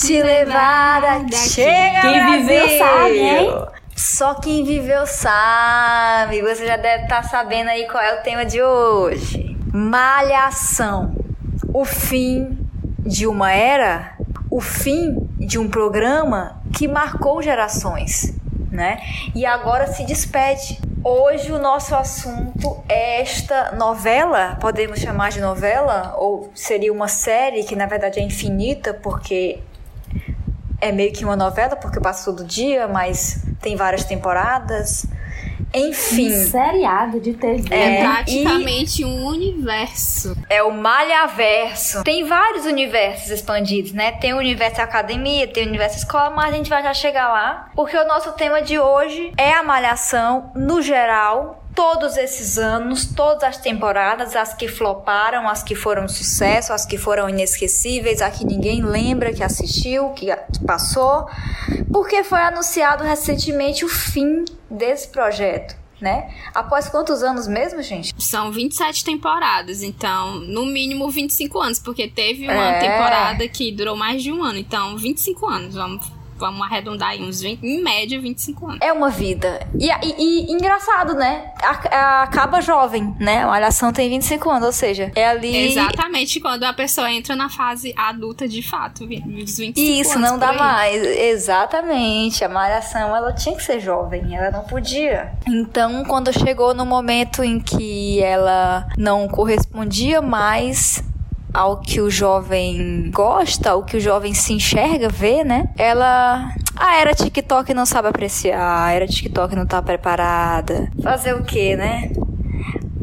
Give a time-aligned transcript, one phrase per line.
[0.06, 1.36] Te levar daqui.
[1.36, 2.40] Chega, Quem Brasil.
[2.40, 3.66] viveu sabe, hein?
[3.96, 6.40] Só quem viveu sabe.
[6.42, 9.56] Você já deve estar sabendo aí qual é o tema de hoje.
[9.72, 11.14] Malhação.
[11.74, 12.58] O fim
[12.98, 14.12] de uma era,
[14.50, 18.34] o fim de um programa que marcou gerações,
[18.70, 19.00] né?
[19.34, 20.78] E agora se despede.
[21.02, 27.62] Hoje o nosso assunto é esta novela, podemos chamar de novela, ou seria uma série
[27.64, 29.60] que na verdade é infinita, porque
[30.80, 35.06] é meio que uma novela, porque passa todo dia, mas tem várias temporadas.
[35.74, 37.74] Enfim, Um seriado de TV.
[37.74, 40.34] É, É e- praticamente um universo.
[40.48, 42.02] é o Malhaverso.
[42.04, 44.12] Tem vários universos expandidos, né?
[44.12, 47.68] Tem o universo academia, tem o universo escola, mas a gente vai já chegar lá.
[47.74, 51.62] Porque o nosso tema de hoje é a malhação no geral.
[51.78, 56.98] Todos esses anos, todas as temporadas, as que floparam, as que foram sucesso, as que
[56.98, 60.26] foram inesquecíveis, a que ninguém lembra que assistiu, que
[60.66, 61.28] passou,
[61.92, 66.34] porque foi anunciado recentemente o fim desse projeto, né?
[66.52, 68.12] Após quantos anos mesmo, gente?
[68.18, 72.80] São 27 temporadas, então, no mínimo 25 anos, porque teve uma É.
[72.80, 76.04] temporada que durou mais de um ano, então 25 anos, vamos,
[76.38, 78.78] vamos arredondar aí, uns 20, em média 25 anos.
[78.80, 79.60] É uma vida.
[79.78, 81.50] E, e- e engraçado, né?
[81.62, 83.42] A- a- acaba jovem, né?
[83.42, 85.54] A Malhação tem 25 anos, ou seja, é ali.
[85.72, 90.30] Exatamente quando a pessoa entra na fase adulta de fato, dos 25 Isso, anos.
[90.30, 90.56] não dá aí.
[90.58, 91.02] mais.
[91.04, 92.44] Exatamente.
[92.44, 95.32] A malhação, ela tinha que ser jovem, ela não podia.
[95.46, 101.02] Então, quando chegou no momento em que ela não correspondia mais
[101.58, 105.68] ao que o jovem gosta, ao que o jovem se enxerga, vê, né?
[105.76, 106.54] Ela.
[106.76, 110.88] Ah, era TikTok não sabe apreciar, era TikTok não tá preparada.
[111.02, 112.12] Fazer o quê, né?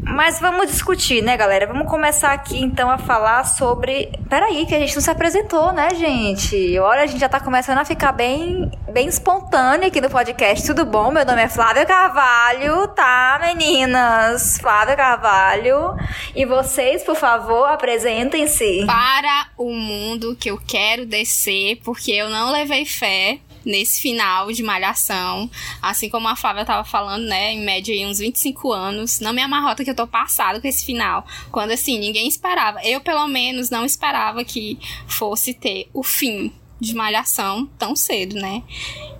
[0.08, 1.66] Mas vamos discutir, né, galera?
[1.66, 4.08] Vamos começar aqui então a falar sobre.
[4.30, 6.78] Peraí, que a gente não se apresentou, né, gente?
[6.78, 10.64] Olha, a gente já tá começando a ficar bem, bem espontânea aqui no podcast.
[10.64, 11.10] Tudo bom?
[11.10, 14.58] Meu nome é Flávia Carvalho, tá, meninas?
[14.58, 15.96] Flávia Carvalho.
[16.36, 18.86] E vocês, por favor, apresentem-se.
[18.86, 24.62] Para o mundo que eu quero descer, porque eu não levei fé nesse final de
[24.62, 25.50] malhação.
[25.82, 27.52] Assim como a Flávia tava falando, né?
[27.52, 29.20] Em média aí uns 25 anos.
[29.20, 31.26] Não me amarrota que eu tô passado com esse final.
[31.50, 32.80] Quando assim, ninguém esperava.
[32.82, 34.78] Eu, pelo menos, não esperava que
[35.08, 38.62] fosse ter o fim de malhação tão cedo, né?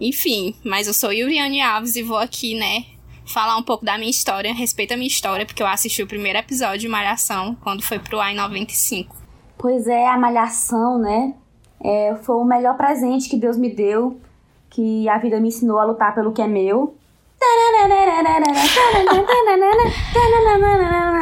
[0.00, 2.84] Enfim, mas eu sou Yuriane Alves e vou aqui, né?
[3.24, 6.38] Falar um pouco da minha história, respeito a minha história, porque eu assisti o primeiro
[6.38, 9.16] episódio de Malhação quando foi pro ar em 95.
[9.58, 11.34] Pois é, a malhação, né?
[11.82, 14.20] É, foi o melhor presente que Deus me deu,
[14.76, 16.94] que a vida me ensinou a lutar pelo que é meu.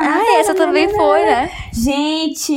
[0.02, 1.48] Ah, essa também foi, né?
[1.72, 2.48] Gente,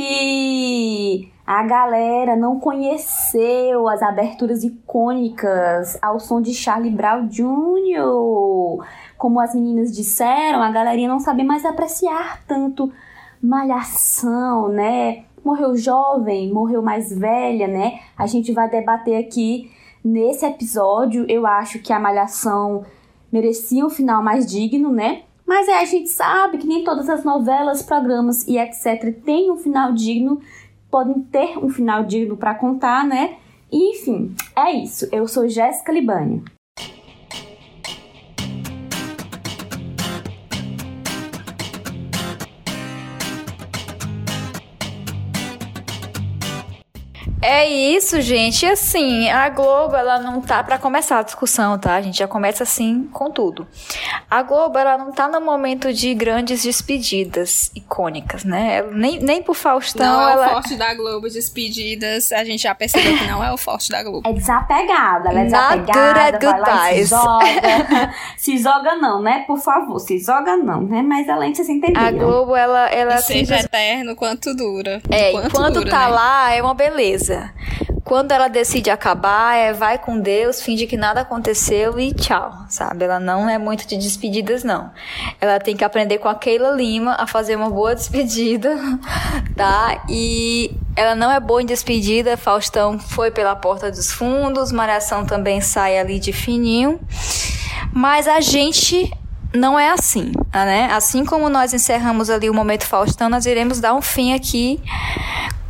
[1.46, 8.84] a galera não conheceu as aberturas icônicas ao som de Charlie Brown Jr.
[9.16, 12.92] Como as meninas disseram, a galerinha não sabe mais apreciar tanto
[13.40, 15.22] malhação, né?
[15.44, 18.00] Morreu jovem, morreu mais velha, né?
[18.16, 19.70] A gente vai debater aqui
[20.08, 21.24] nesse episódio.
[21.28, 22.84] Eu acho que a malhação
[23.30, 25.22] merecia um final mais digno, né?
[25.46, 29.14] Mas é, a gente sabe que nem todas as novelas, programas e etc.
[29.24, 30.40] têm um final digno,
[30.90, 33.36] podem ter um final digno para contar, né?
[33.70, 35.08] E, enfim, é isso.
[35.12, 36.42] Eu sou Jéssica Libânia.
[47.50, 48.66] É isso, gente.
[48.66, 51.94] E assim, a Globo, ela não tá para começar a discussão, tá?
[51.94, 53.66] A gente já começa assim com tudo.
[54.30, 58.82] A Globo, ela não tá no momento de grandes despedidas icônicas, né?
[58.92, 62.32] Nem, nem pro Faustão, não é ela o forte da Globo, despedidas.
[62.32, 64.28] A gente já percebeu que não é o forte da Globo.
[64.28, 68.12] É desapegada, ela é desapegada, good vai lá e se joga.
[68.36, 69.44] se joga não, né?
[69.46, 71.00] Por favor, se joga não, né?
[71.00, 72.18] Mas além de vocês a entenderam.
[72.18, 75.00] Globo, ela, ela E seja simplesmente- eterno quanto dura.
[75.10, 76.14] É, Enquanto enquanto dura, tá né?
[76.14, 77.37] lá é uma beleza.
[78.08, 83.04] Quando ela decide acabar, é vai com Deus, finge que nada aconteceu e tchau, sabe?
[83.04, 84.90] Ela não é muito de despedidas, não.
[85.38, 88.74] Ela tem que aprender com a Keila Lima a fazer uma boa despedida,
[89.54, 90.04] tá?
[90.08, 92.36] E ela não é boa em despedida.
[92.38, 96.98] Faustão foi pela porta dos fundos, Malhação também sai ali de fininho.
[97.92, 99.12] Mas a gente
[99.54, 100.88] não é assim, né?
[100.92, 104.80] Assim como nós encerramos ali o momento Faustão, nós iremos dar um fim aqui,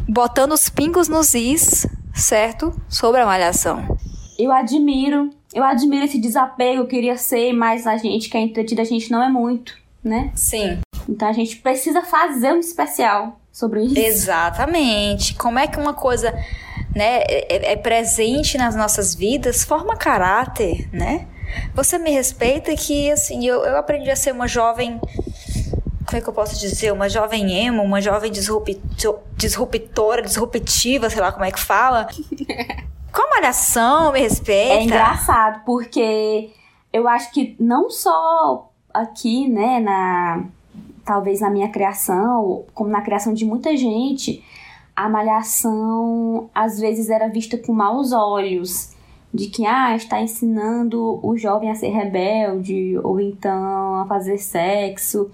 [0.08, 2.74] botando os pingos nos is, certo?
[2.88, 3.98] Sobre a malhação.
[4.38, 8.82] Eu admiro, eu admiro esse desapego, eu queria ser, mas a gente que é entretida,
[8.82, 10.30] a gente não é muito, né?
[10.34, 10.78] Sim.
[11.08, 13.98] Então a gente precisa fazer um especial sobre isso.
[13.98, 15.34] Exatamente.
[15.34, 16.32] Como é que uma coisa
[16.94, 21.26] né, é, é presente nas nossas vidas, forma caráter, né?
[21.74, 25.00] Você me respeita que, assim, eu, eu aprendi a ser uma jovem.
[26.08, 26.90] Como é que eu posso dizer?
[26.90, 32.08] Uma jovem emo, uma jovem disruptora, disruptiva, sei lá como é que fala.
[33.12, 34.72] Com a malhação, me respeita.
[34.72, 36.48] É engraçado, porque
[36.90, 40.44] eu acho que não só aqui, né, na.
[41.04, 44.42] Talvez na minha criação, como na criação de muita gente,
[44.96, 48.94] a malhação às vezes era vista com maus olhos
[49.32, 55.30] de que ah, está ensinando o jovem a ser rebelde ou então a fazer sexo.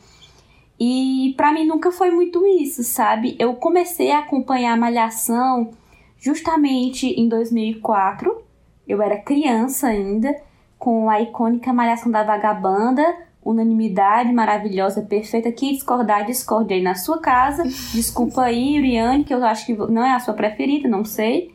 [0.78, 3.36] E para mim nunca foi muito isso, sabe?
[3.38, 5.70] Eu comecei a acompanhar a Malhação
[6.18, 8.42] justamente em 2004.
[8.86, 10.34] Eu era criança ainda,
[10.78, 13.04] com a icônica Malhação da Vagabanda,
[13.44, 15.52] unanimidade maravilhosa, perfeita.
[15.52, 17.62] Que discordar, discorde aí na sua casa.
[17.92, 21.54] Desculpa aí, Uriane, que eu acho que não é a sua preferida, não sei.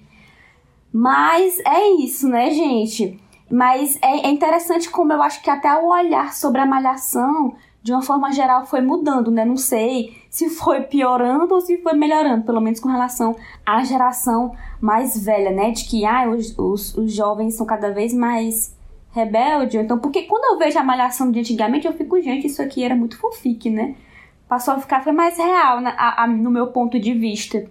[0.94, 3.20] Mas é isso, né, gente?
[3.52, 7.56] Mas é, é interessante como eu acho que até o olhar sobre a malhação,
[7.90, 9.44] de uma forma geral, foi mudando, né?
[9.44, 14.56] Não sei se foi piorando ou se foi melhorando, pelo menos com relação à geração
[14.80, 15.72] mais velha, né?
[15.72, 18.78] De que ah, os, os, os jovens são cada vez mais
[19.12, 19.82] rebeldes.
[19.82, 22.96] Então, porque quando eu vejo a malhação de antigamente, eu fico, gente, isso aqui era
[22.96, 23.96] muito fofique, né?
[24.48, 25.92] Passou a ficar, foi mais real né?
[25.98, 27.66] a, a, no meu ponto de vista.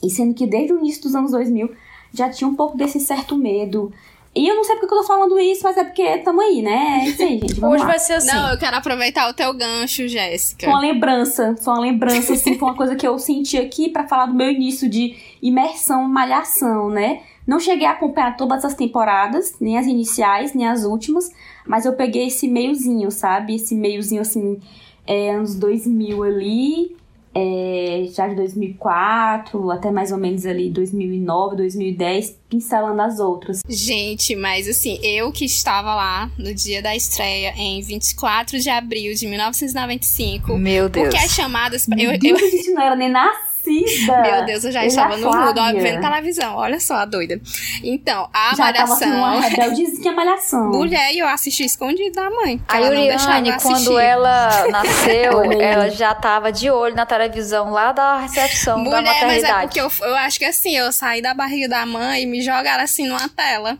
[0.00, 1.68] E sendo que desde o início dos anos 2000
[2.12, 3.92] já tinha um pouco desse certo medo.
[4.38, 7.00] E eu não sei porque eu tô falando isso, mas é porque tamo aí, né?
[7.02, 7.64] É isso aí, gente.
[7.64, 7.86] Hoje lá.
[7.88, 8.28] vai ser assim.
[8.28, 10.64] Não, eu quero aproveitar o teu gancho, Jéssica.
[10.64, 14.06] Foi uma lembrança, foi uma lembrança, assim, foi uma coisa que eu senti aqui para
[14.06, 17.22] falar do meu início de imersão, malhação, né?
[17.44, 21.32] Não cheguei a acompanhar todas as temporadas, nem as iniciais, nem as últimas,
[21.66, 23.56] mas eu peguei esse meiozinho, sabe?
[23.56, 24.60] Esse meiozinho, assim,
[25.04, 26.96] é, anos 2000 ali,
[27.38, 33.60] é, já de 2004 até mais ou menos ali 2009, 2010, pincelando as outras.
[33.68, 39.14] Gente, mas assim, eu que estava lá no dia da estreia em 24 de abril
[39.14, 40.58] de 1995.
[40.58, 41.08] Meu Deus.
[41.08, 41.86] Porque as chamadas.
[41.86, 42.46] Meu eu, Deus, eu...
[42.46, 43.08] a gente não era nem
[43.68, 44.22] nascida.
[44.22, 46.56] Meu Deus, eu já eu estava no mudo, ó, vendo televisão.
[46.56, 47.40] Olha só a doida.
[47.82, 49.50] Então, a Já tava assim, uma malhação.
[49.50, 50.70] rebeldezinha malhação.
[50.70, 52.60] Mulher, e eu assisti escondido da mãe.
[52.68, 57.70] A ela não deixava Yuriane, quando ela nasceu, ela já tava de olho na televisão
[57.70, 59.62] lá da recepção da Mulher, mas é maternidade.
[59.66, 62.82] porque eu, eu acho que assim, eu saí da barriga da mãe e me jogaram
[62.84, 63.78] assim numa tela.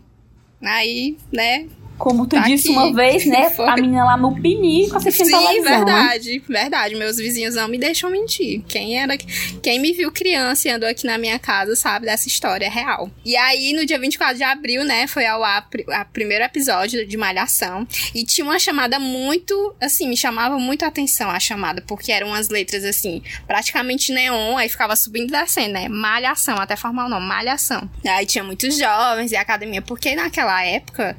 [0.62, 1.66] Aí, né?
[1.98, 2.76] Como tu Tá disse aqui.
[2.78, 3.50] uma vez, né?
[3.50, 3.68] Foi.
[3.68, 5.62] A menina lá no pinico assistindo Sim, televisão.
[5.64, 5.76] né?
[5.84, 6.94] verdade, verdade.
[6.94, 8.62] Meus vizinhos não me deixam mentir.
[8.68, 9.16] Quem era,
[9.62, 13.10] quem me viu criança e andou aqui na minha casa sabe dessa história real.
[13.24, 15.68] E aí, no dia 24 de abril, né, foi ao ar
[16.12, 17.86] primeiro episódio de Malhação.
[18.14, 22.28] E tinha uma chamada muito, assim, me chamava muito a atenção a chamada, porque eram
[22.28, 25.88] umas letras, assim, praticamente neon, aí ficava subindo e descendo, né?
[25.88, 27.88] Malhação, até formar o nome, Malhação.
[28.06, 31.16] Aí tinha muitos jovens e academia, porque naquela época,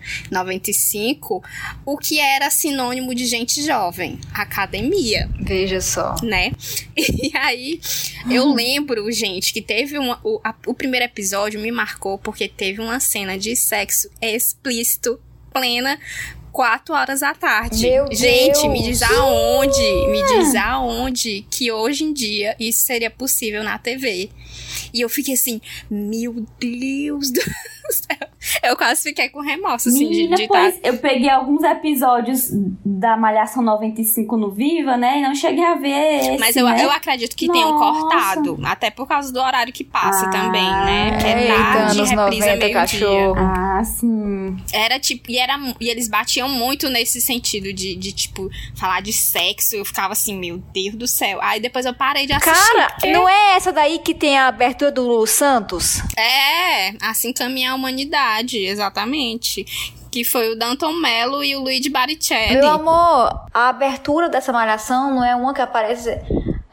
[0.74, 1.44] 95,
[1.86, 4.20] o que era sinônimo de gente jovem?
[4.34, 6.15] Academia Veja só.
[6.24, 6.51] né?
[6.98, 7.79] E aí,
[8.29, 13.00] eu lembro, gente, que teve o, a- o primeiro episódio me marcou porque teve uma
[13.00, 15.20] cena de sexo explícito,
[15.53, 15.98] plena,
[16.51, 17.88] quatro horas da tarde.
[17.88, 18.67] Meu gente, Deus!
[18.74, 24.29] me diz aonde, me diz aonde que hoje em dia isso seria possível na TV.
[24.93, 27.41] E eu fiquei assim, meu Deus do
[27.91, 28.29] céu.
[28.63, 32.50] Eu quase fiquei com remorso, assim, Menina, de tá- estar pois, eu peguei alguns episódios
[32.86, 35.19] da Malhação 95 no Viva, né?
[35.19, 36.84] E não cheguei a ver esse, Mas eu, né?
[36.84, 38.00] eu acredito que tenham Nossa.
[38.01, 38.60] cortado.
[38.63, 41.17] Até por causa do horário que passa Ah, também, né?
[41.19, 42.74] Que é tarde, anos reprisa 90, meio-dia.
[42.74, 43.36] cachorro.
[43.38, 44.58] Ah, sim.
[44.72, 49.12] Era tipo, e, era, e eles batiam muito nesse sentido de, de, tipo, falar de
[49.12, 49.75] sexo.
[49.75, 51.39] Eu ficava assim, meu Deus do céu.
[51.41, 52.53] Aí depois eu parei de assistir.
[52.74, 56.01] Cara, porque- não é essa daí que tem a abertura do Santos?
[56.17, 59.65] É, assim caminha a humanidade, exatamente.
[60.09, 62.55] Que foi o Danton Mello e o Luigi Baricelli.
[62.55, 66.19] Meu amor, a abertura dessa malhação não é uma que aparece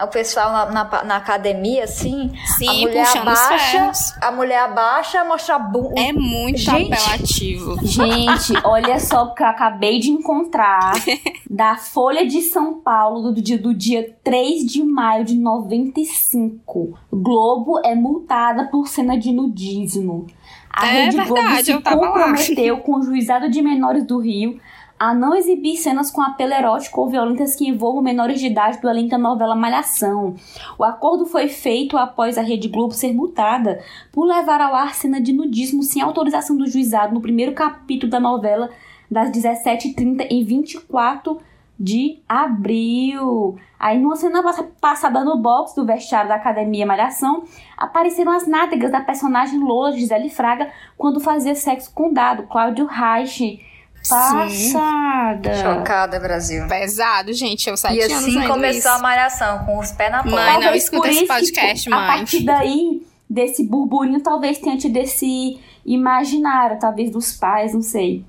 [0.04, 5.54] o pessoal na, na, na, academia, assim, Sim, a mulher abaixa, a mulher abaixa, mostra
[5.54, 5.98] a bunda.
[5.98, 6.92] É muito Gente.
[6.92, 7.78] apelativo.
[7.82, 10.92] Gente, olha só o que eu acabei de encontrar
[11.48, 16.98] da Folha de São Paulo do dia, do dia 3 de maio de 95.
[17.10, 20.26] Globo é multada por cena de nudismo.
[20.70, 24.60] A é Rede verdade, Globo se comprometeu com o Juizado de Menores do Rio
[24.98, 28.88] a não exibir cenas com apelo erótico ou violentas que envolvam menores de idade do
[28.88, 30.34] elenco da novela Malhação.
[30.78, 35.20] O acordo foi feito após a Rede Globo ser multada por levar ao ar cena
[35.20, 38.70] de nudismo sem autorização do juizado no primeiro capítulo da novela
[39.10, 41.38] das 17h30 em 24
[41.78, 43.58] de abril.
[43.78, 44.42] Aí, numa cena
[44.80, 47.44] passada no box do vestiário da Academia Malhação,
[47.76, 53.60] apareceram as nádegas da personagem Lola Gisele Fraga quando fazia sexo com dado, Cláudio Reich
[54.08, 55.54] Passada.
[55.54, 56.66] Chocada, Brasil.
[56.68, 57.68] Pesado, gente.
[57.68, 58.88] Eu sete e assim anos começou isso.
[58.88, 60.36] a malhação, com os pés na porta.
[60.36, 61.98] Mãe, não escuta esse podcast, que, mãe.
[61.98, 68.24] A partir daí, desse burburinho, talvez tenha tido esse imaginário, talvez dos pais, não sei.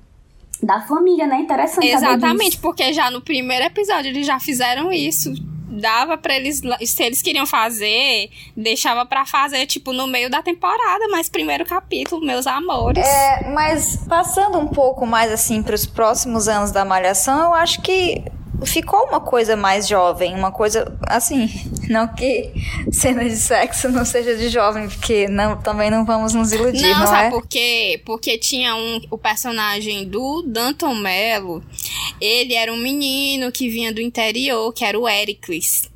[0.62, 1.40] Da família, né?
[1.40, 1.86] Interessante.
[1.86, 5.32] Exatamente, porque já no primeiro episódio eles já fizeram isso
[5.68, 11.06] dava para eles, se eles queriam fazer, deixava para fazer tipo no meio da temporada,
[11.10, 13.06] mas primeiro capítulo, meus amores.
[13.06, 17.82] É, mas passando um pouco mais assim para os próximos anos da malhação, eu acho
[17.82, 18.24] que
[18.64, 21.48] ficou uma coisa mais jovem, uma coisa assim,
[21.88, 22.52] não que
[22.90, 27.00] cena de sexo não seja de jovem, porque não, também não vamos nos iludir, não,
[27.00, 27.30] não sabe é?
[27.30, 28.02] por quê?
[28.04, 31.62] Porque tinha um, o personagem do Danton Mello,
[32.20, 35.88] ele era um menino que vinha do interior, que era o Ericles.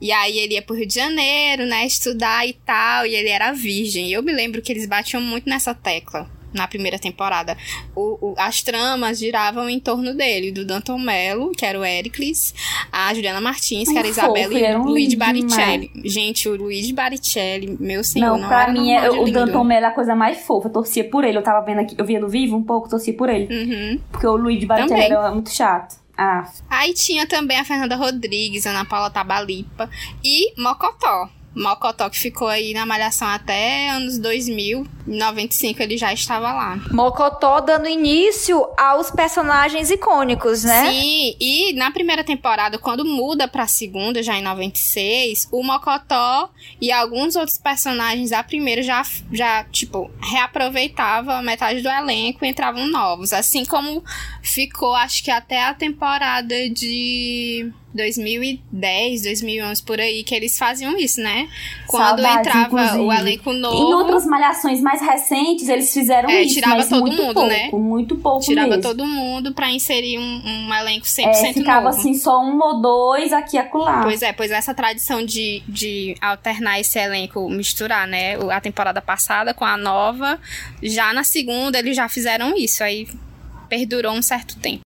[0.00, 3.52] E aí ele ia pro Rio de Janeiro, né, estudar e tal, e ele era
[3.52, 4.08] virgem.
[4.08, 7.56] E eu me lembro que eles batiam muito nessa tecla na primeira temporada.
[7.94, 12.54] O, o, as tramas giravam em torno dele, do Danton Mello, que era o Ericles,
[12.90, 15.90] a Juliana Martins, que era a Isabela, e o Luigi Baricelli.
[16.04, 19.30] Gente, o Luigi Baricelli, meu senhor, não, não pra mim, é, o.
[19.32, 20.68] Danton Mello é a coisa mais fofa.
[20.68, 21.38] Eu torcia por ele.
[21.38, 23.48] Eu tava vendo aqui, eu via no vivo um pouco, torcia por ele.
[23.52, 24.00] Uhum.
[24.10, 25.18] Porque o Luigi Baricelli Também.
[25.18, 26.02] era muito chato.
[26.16, 26.50] Ah.
[26.68, 29.88] Aí tinha também a Fernanda Rodrigues, Ana Paula Tabalipa
[30.22, 31.28] e Mocotó.
[31.54, 34.86] Mocotó que ficou aí na Malhação até anos 2000.
[35.06, 36.78] Em 95 ele já estava lá.
[36.90, 40.90] Mocotó dando início aos personagens icônicos, né?
[40.90, 46.92] Sim, e na primeira temporada, quando muda pra segunda, já em 96, o Mocotó e
[46.92, 53.32] alguns outros personagens da primeira já, já tipo, reaproveitavam metade do elenco e entravam novos.
[53.32, 54.04] Assim como
[54.42, 61.20] ficou, acho que até a temporada de 2010, 2011, por aí, que eles faziam isso,
[61.20, 61.48] né?
[61.86, 62.98] Quando Saudades, entrava inclusive.
[62.98, 63.76] o elenco novo.
[63.76, 67.48] Em outras malhações mais recentes, eles fizeram É, isso, tirava mas todo muito mundo, pouco,
[67.48, 67.70] né?
[67.72, 68.82] muito pouco Tirava mesmo.
[68.82, 71.98] todo mundo pra inserir um, um elenco 100% É, ficava novo.
[71.98, 74.02] assim, só um ou dois aqui e acolá.
[74.02, 78.34] Pois é, pois essa tradição de, de alternar esse elenco, misturar, né?
[78.50, 80.38] A temporada passada com a nova,
[80.82, 83.08] já na segunda eles já fizeram isso, aí
[83.68, 84.80] perdurou um certo tempo.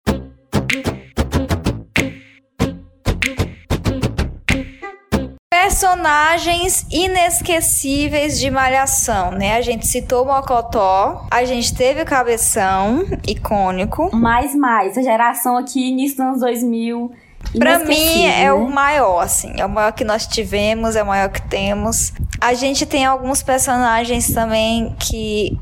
[5.74, 9.56] Personagens inesquecíveis de Malhação, né?
[9.56, 14.14] A gente citou o Mocotó, a gente teve o Cabeção, icônico.
[14.14, 14.96] Mais, mais.
[14.96, 17.10] A geração aqui, início dos anos 2000.
[17.58, 18.52] Pra mim é né?
[18.52, 22.12] o maior, assim, é o maior que nós tivemos, é o maior que temos.
[22.40, 25.58] A gente tem alguns personagens também que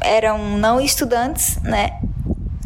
[0.00, 2.00] eram não estudantes, né?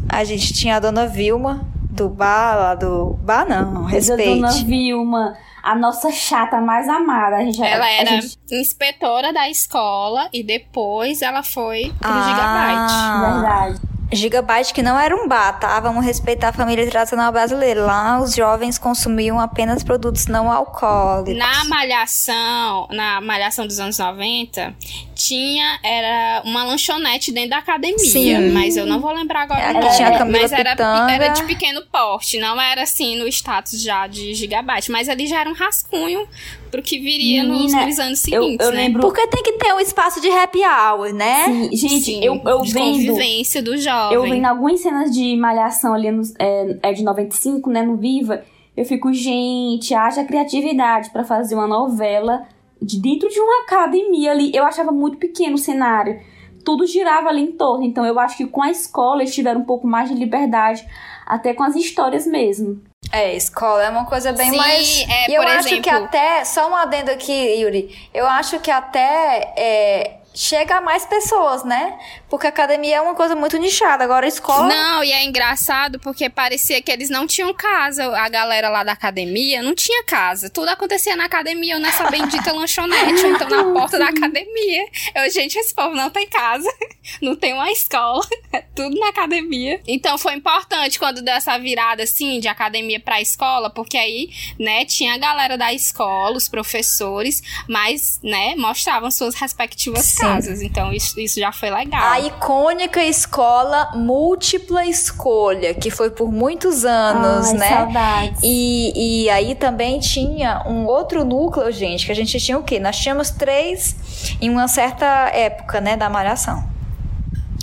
[0.09, 1.63] A gente tinha a Dona Vilma,
[1.97, 3.17] do bar lá do...
[3.21, 4.51] Bar não, Mas a Dona.
[4.51, 7.37] Vilma, a nossa chata mais amada.
[7.37, 12.23] A gente, Ela a era gente- inspetora da escola e depois ela foi pro Ah.
[12.23, 13.33] Gigabyte.
[13.33, 13.87] Verdade.
[14.09, 15.77] Gigabyte que não era um bar, tá?
[15.81, 17.85] Vamos respeitar a família tradicional brasileira.
[17.85, 21.37] Lá os jovens consumiam apenas produtos não alcoólicos.
[21.37, 24.73] Na malhação, na malhação dos anos 90,
[25.17, 28.49] tinha era uma lanchonete dentro da academia, Sim.
[28.51, 29.95] mas eu não vou lembrar agora É, o que nome.
[29.95, 30.75] tinha a Camila mas era,
[31.11, 35.39] era de pequeno porte, não era assim no status já de gigabyte, mas ali já
[35.41, 36.27] era um rascunho
[36.69, 38.77] pro que viria nos, Menina, nos anos Eu, seguintes, eu né?
[38.83, 39.01] lembro.
[39.01, 41.45] Porque tem que ter um espaço de happy hour, né?
[41.45, 42.83] Sim, gente, Sim, eu, eu de vendo.
[43.07, 44.15] convivência do jovem.
[44.15, 48.43] Eu vendo algumas cenas de malhação ali no, é, é de 95, né, no Viva.
[48.75, 52.43] Eu fico, gente, haja criatividade pra fazer uma novela
[52.81, 54.51] de dentro de uma academia ali.
[54.55, 56.19] Eu achava muito pequeno o cenário.
[56.65, 57.83] Tudo girava ali em torno.
[57.85, 60.85] Então eu acho que com a escola eles tiveram um pouco mais de liberdade,
[61.25, 62.81] até com as histórias mesmo.
[63.11, 65.05] É, escola é uma coisa bem Sim, mais.
[65.09, 66.43] é, e eu por acho que exemplo- até.
[66.43, 67.31] Só um adendo aqui,
[67.61, 67.95] Yuri.
[68.13, 69.53] Eu acho que até.
[69.57, 71.97] é, chega a mais pessoas, né?
[72.29, 74.03] Porque a academia é uma coisa muito nichada.
[74.03, 74.67] Agora escola.
[74.67, 78.05] Não, e é engraçado porque parecia que eles não tinham casa.
[78.15, 80.47] A galera lá da academia não tinha casa.
[80.49, 84.85] Tudo acontecia na academia ou nessa bendita lanchonete, ou então na porta da academia.
[85.15, 86.69] Eu, gente, esse povo não tem casa,
[87.19, 89.81] não tem uma escola, é tudo na academia.
[89.87, 94.29] Então foi importante quando deu essa virada assim de academia pra escola, porque aí,
[94.59, 100.26] né, tinha a galera da escola, os professores, mas, né, mostravam suas respectivas Sim.
[100.33, 100.61] Casas.
[100.61, 102.01] Então isso, isso já foi legal.
[102.01, 107.69] A icônica escola múltipla escolha, que foi por muitos anos, Ai, né?
[107.69, 108.39] Saudades.
[108.43, 112.79] E, e aí também tinha um outro núcleo, gente, que a gente tinha o quê?
[112.79, 113.95] Nós tínhamos três
[114.41, 116.76] em uma certa época, né, da malhação.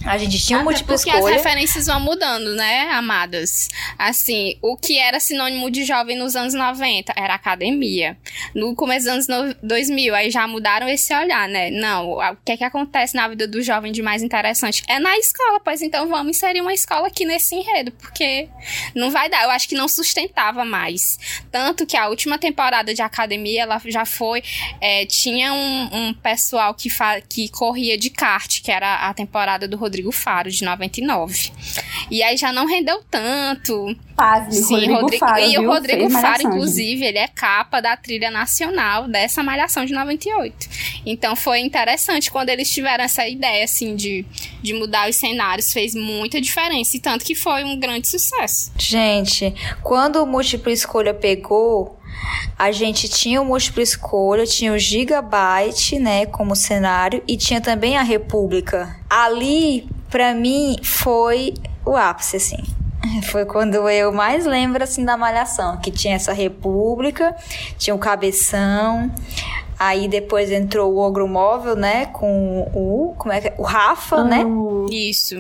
[0.07, 1.35] A gente tinha um múltipla porque escolha.
[1.35, 3.71] as referências vão mudando, né, amadas?
[3.99, 8.17] Assim, o que era sinônimo de jovem nos anos 90 era academia.
[8.55, 11.71] No começo dos anos 2000, aí já mudaram esse olhar, né?
[11.71, 14.83] Não, o que é que acontece na vida do jovem de mais interessante?
[14.89, 18.49] É na escola, pois então vamos inserir uma escola aqui nesse enredo, porque
[18.95, 19.45] não vai dar.
[19.45, 21.19] Eu acho que não sustentava mais.
[21.51, 24.43] Tanto que a última temporada de academia, ela já foi.
[24.83, 26.91] É, tinha um, um pessoal que,
[27.27, 31.53] que corria de kart, que era a temporada do Rodrigo Faro, de 99.
[32.11, 33.97] E aí já não rendeu tanto.
[34.17, 35.41] Pasme, Sim, Rodrigo, Rodrigo Faro.
[35.41, 40.69] E o Rodrigo Faro, inclusive, ele é capa da trilha nacional dessa Malhação de 98.
[41.05, 44.25] Então foi interessante quando eles tiveram essa ideia, assim, de,
[44.63, 45.73] de mudar os cenários.
[45.73, 46.97] Fez muita diferença.
[46.97, 48.73] E tanto que foi um grande sucesso.
[48.79, 51.99] Gente, quando o Múltipla Escolha pegou
[52.59, 57.97] a gente tinha o múltiplo escolha, tinha o Gigabyte, né, como cenário, e tinha também
[57.97, 58.97] a República.
[59.09, 61.55] Ali, para mim, foi
[61.85, 62.63] o ápice, assim.
[63.31, 67.35] Foi quando eu mais lembro, assim, da Malhação, que tinha essa República,
[67.79, 69.11] tinha o Cabeção,
[69.79, 72.07] Aí depois entrou o Ogro Móvel, né?
[72.07, 73.15] Com o.
[73.19, 73.55] Como é que é?
[73.59, 74.45] O Rafa, né?
[74.91, 75.37] Isso.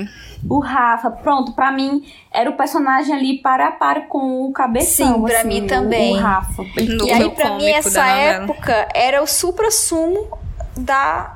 [0.48, 2.02] O Rafa, pronto, pra mim
[2.32, 5.14] era o personagem ali para a par com o cabeção.
[5.14, 6.16] Sim, pra assim, mim também.
[6.16, 6.62] O, Rafa.
[6.76, 10.36] E aí, pra mim, essa época era o supra-sumo
[10.76, 11.33] da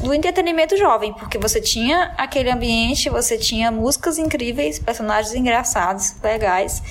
[0.00, 6.82] do entretenimento jovem, porque você tinha aquele ambiente, você tinha músicas incríveis, personagens engraçados, legais.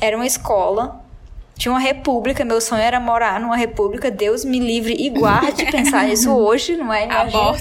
[0.00, 1.04] Era uma escola
[1.56, 6.04] tinha uma república, meu sonho era morar numa república, Deus me livre e guarde pensar
[6.04, 7.04] nisso hoje, não é?
[7.04, 7.52] Imagina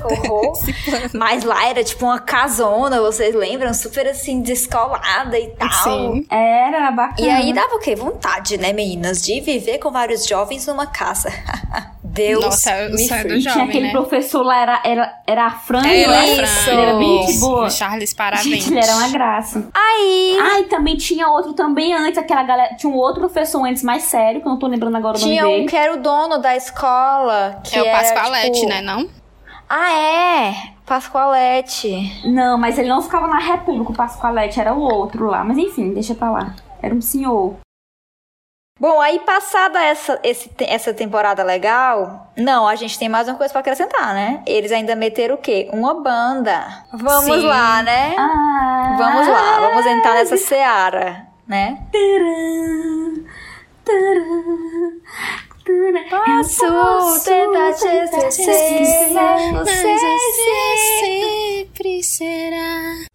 [1.13, 3.71] Mas lá era tipo uma casona, vocês lembram?
[3.73, 5.83] Super assim, descolada e tal.
[5.83, 6.25] Sim.
[6.29, 7.27] Era, era bacana.
[7.27, 7.95] E aí dava o quê?
[7.95, 9.21] Vontade, né, meninas?
[9.21, 11.31] De viver com vários jovens numa casa.
[12.13, 13.23] Deus Nossa, me free.
[13.23, 13.91] Do Tinha jovem, aquele né?
[13.91, 16.17] professor lá, era, era, era a Fran, Era né?
[16.43, 17.39] a Fran, Ele era bem de isso.
[17.39, 17.69] boa.
[17.71, 18.45] Charles, parabéns.
[18.45, 19.67] Gente, ele era uma graça.
[19.73, 22.75] Aí Ai, também tinha outro também antes, aquela galera.
[22.75, 25.31] Tinha um outro professor antes mais sério, que eu não tô lembrando agora o nome
[25.33, 25.65] tinha um dele.
[25.67, 27.59] que era o dono da escola.
[27.63, 28.69] Que é o era, Pascoalete, tipo...
[28.69, 29.09] né, não?
[29.67, 30.53] Ah, é!
[30.85, 32.21] Pascoalete.
[32.25, 35.43] Não, mas ele não ficava na República, o Pascoalete, era o outro lá.
[35.43, 36.55] Mas enfim, deixa pra lá.
[36.81, 37.55] Era um senhor.
[38.83, 43.49] Bom, aí passada essa, esse, essa temporada legal, não, a gente tem mais uma coisa
[43.53, 44.43] pra acrescentar, né?
[44.45, 45.69] Eles ainda meteram o quê?
[45.71, 46.83] Uma banda.
[46.91, 47.45] Vamos Sim.
[47.47, 48.13] lá, né?
[48.17, 51.77] Ah, Vamos lá, vamos entrar nessa seara, né?
[51.93, 53.23] Taran,
[53.85, 54.99] taran,
[56.09, 56.41] taran.
[56.43, 59.97] Posso tentar te esquecer, você
[60.99, 63.12] sempre será.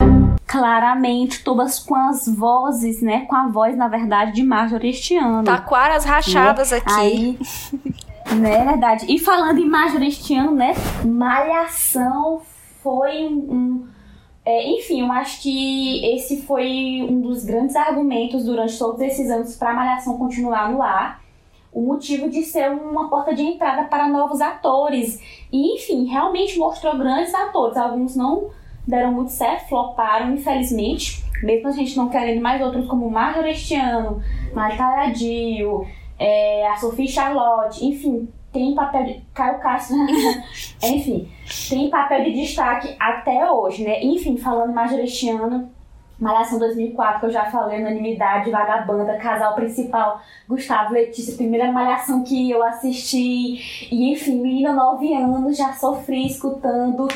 [0.49, 3.27] Claramente, todas com as vozes, né?
[3.27, 5.45] Com a voz, na verdade, de Marjorie este ano.
[5.45, 6.91] taquaram as rachadas aqui.
[6.91, 7.39] Aí,
[8.35, 9.05] né, é verdade.
[9.09, 10.73] E falando em Marjorie este ano, né?
[11.05, 12.41] Malhação
[12.83, 13.37] foi um.
[13.37, 13.89] um-
[14.45, 19.55] é, enfim, eu acho que esse foi um dos grandes argumentos durante todos esses anos
[19.57, 21.21] para a Malhação continuar no ar.
[21.71, 25.21] O motivo de ser uma porta de entrada para novos atores.
[25.53, 27.77] E, enfim, realmente mostrou grandes atores.
[27.77, 28.49] Alguns não
[28.89, 31.23] deram muito certo, floparam, infelizmente.
[31.43, 34.21] Mesmo a gente não querendo mais outros como Marjorie este ano,
[34.53, 35.87] Natália Dio,
[36.19, 39.23] é, a Sophie Charlotte, enfim, tem papel de.
[39.33, 39.97] Caio Castro,
[40.83, 41.29] enfim,
[41.69, 44.03] tem papel de destaque até hoje, né?
[44.03, 45.71] Enfim, falando mais este ano,
[46.19, 52.51] Malhação 2004, que eu já falei, Unanimidade, Vagabanda, Casal Principal, Gustavo Letícia, primeira Malhação que
[52.51, 57.07] eu assisti, e enfim, menina, 9 anos, já sofri escutando.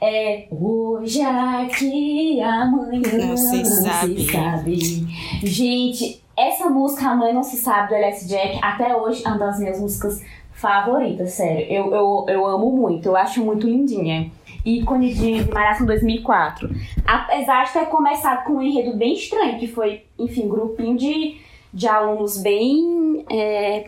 [0.00, 4.32] É, hoje aqui, amanhã Não se sabe.
[4.32, 4.76] sabe.
[5.42, 9.58] Gente, essa música Amanhã Não Se Sabe do LS Jack, até hoje é uma das
[9.58, 11.66] minhas músicas favoritas, sério.
[11.68, 14.30] Eu, eu, eu amo muito, eu acho muito lindinha.
[14.64, 16.70] Ícone de Malhação 2004.
[17.06, 21.38] Apesar de ter começado com um enredo bem estranho, que foi, enfim, um grupinho de,
[21.72, 23.86] de alunos bem, é,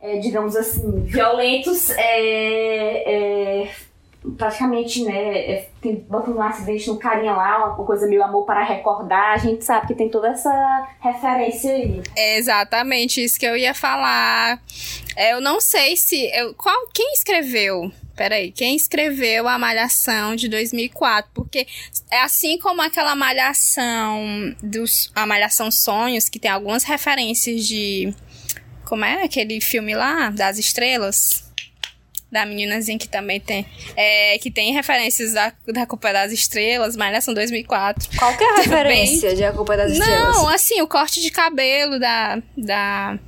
[0.00, 3.70] é, digamos assim, violentos, é, é,
[4.36, 8.62] praticamente, né, é, tem, bota um acidente no carinha lá, uma coisa meio amor para
[8.64, 12.02] recordar, a gente sabe que tem toda essa referência aí.
[12.16, 14.60] É exatamente isso que eu ia falar.
[15.16, 16.30] Eu não sei se.
[16.34, 17.90] Eu, qual, quem escreveu?
[18.16, 21.30] Peraí, quem escreveu a Malhação de 2004?
[21.32, 21.66] Porque
[22.10, 25.10] é assim como aquela Malhação dos.
[25.14, 28.14] A Malhação Sonhos, que tem algumas referências de.
[28.84, 30.30] Como é aquele filme lá?
[30.30, 31.47] Das estrelas?
[32.30, 33.66] Da meninazinha que também tem.
[33.96, 38.08] É, que tem referências da, da Culpa das Estrelas, Malhação 2004.
[38.18, 40.36] Qual que é a referência de A Culpa das Estrelas?
[40.36, 42.42] Não, assim, o corte de cabelo da.
[42.56, 43.18] da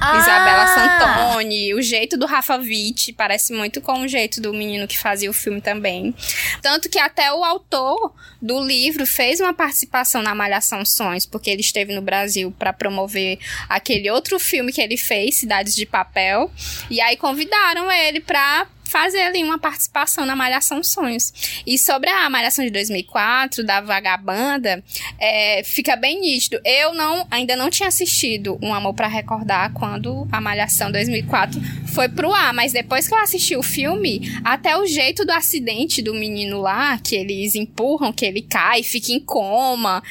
[0.00, 0.18] ah.
[0.18, 4.98] Isabela Santoni, o jeito do Rafa Witt parece muito com o jeito do menino que
[4.98, 6.14] fazia o filme também.
[6.60, 11.60] Tanto que até o autor do livro fez uma participação na Malhação Sonhos, porque ele
[11.60, 16.50] esteve no Brasil para promover aquele outro filme que ele fez, Cidades de Papel,
[16.90, 21.62] e aí convidaram ele para fazer ali uma participação na Malhação Sonhos.
[21.66, 24.84] E sobre a Malhação de 2004, da Vagabanda,
[25.18, 26.60] é, fica bem nítido.
[26.64, 31.60] Eu não, ainda não tinha assistido Um Amor para Recordar quando a Malhação 2004
[31.94, 36.02] foi pro ar, mas depois que eu assisti o filme, até o jeito do acidente
[36.02, 40.02] do menino lá, que eles empurram, que ele cai, fica em coma.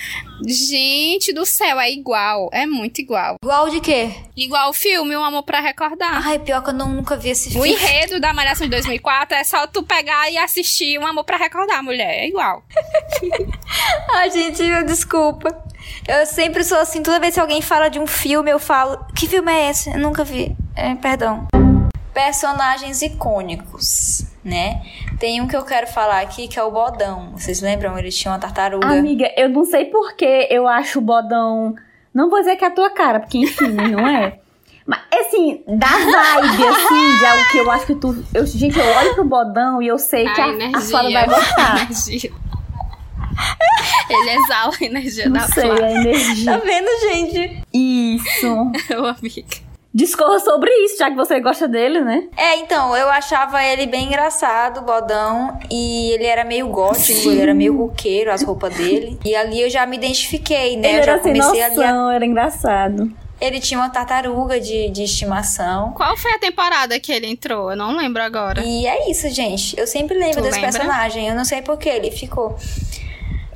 [0.47, 2.49] Gente do céu, é igual.
[2.51, 3.35] É muito igual.
[3.43, 4.11] Igual de quê?
[4.35, 6.25] Igual o filme Um Amor para Recordar.
[6.25, 7.67] Ai, pior que eu não, nunca vi esse filme.
[7.67, 11.37] O enredo da Malhação de 2004 é só tu pegar e assistir Um Amor para
[11.37, 12.23] Recordar, mulher.
[12.23, 12.63] É igual.
[14.15, 15.63] Ai, gente, desculpa.
[16.07, 19.27] Eu sempre sou assim, toda vez que alguém fala de um filme, eu falo, que
[19.27, 19.89] filme é esse?
[19.89, 20.55] Eu nunca vi.
[20.75, 21.47] É, perdão.
[22.13, 24.81] Personagens icônicos, né?
[25.19, 27.31] Tem um que eu quero falar aqui, que é o Bodão.
[27.31, 27.97] Vocês lembram?
[27.97, 28.87] Ele tinha uma tartaruga.
[28.87, 31.75] Amiga, eu não sei porquê eu acho o Bodão...
[32.13, 34.37] Não vou dizer que é a tua cara, porque enfim, não é.
[34.85, 38.23] Mas, assim, dá vibe, assim, de algo que eu acho que tu.
[38.33, 41.25] Eu, gente, eu olho pro bodão e eu sei que a, a, a Flávia vai
[41.25, 41.87] gostar.
[44.09, 45.85] Ele exala a energia Não da sei, Flávia.
[45.85, 46.51] a energia.
[46.51, 47.63] Tá vendo, gente?
[47.73, 48.71] Isso.
[48.89, 49.62] Meu amigo.
[49.93, 52.23] Discorra sobre isso, já que você gosta dele, né?
[52.35, 57.41] É, então, eu achava ele bem engraçado, o bodão, e ele era meio gótico, ele
[57.41, 59.19] era meio roqueiro, as roupas dele.
[59.23, 60.89] E ali eu já me identifiquei, né?
[60.93, 63.11] Ele eu já comecei ali a noção, era engraçado.
[63.39, 65.91] Ele tinha uma tartaruga de, de estimação.
[65.91, 67.71] Qual foi a temporada que ele entrou?
[67.71, 68.63] Eu não lembro agora.
[68.63, 69.77] E é isso, gente.
[69.77, 70.71] Eu sempre lembro Tu desse lembra?
[70.71, 71.27] personagem.
[71.27, 72.55] Eu não sei por que ele ficou.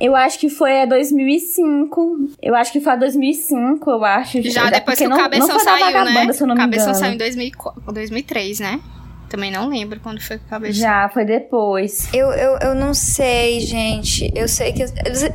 [0.00, 2.30] Eu acho que foi a 2005.
[2.40, 4.42] Eu acho que foi a 2005, eu acho.
[4.42, 6.32] Já depois que o não, Cabeção não foi da saiu, Vagabanda, né?
[6.32, 8.80] se eu não o Cabeção saiu em 2004, 2003, né?
[9.28, 10.80] Também não lembro quando foi que o Cabeção.
[10.80, 12.08] Já, foi depois.
[12.14, 14.32] Eu, eu, eu não sei, gente.
[14.34, 14.86] Eu sei que.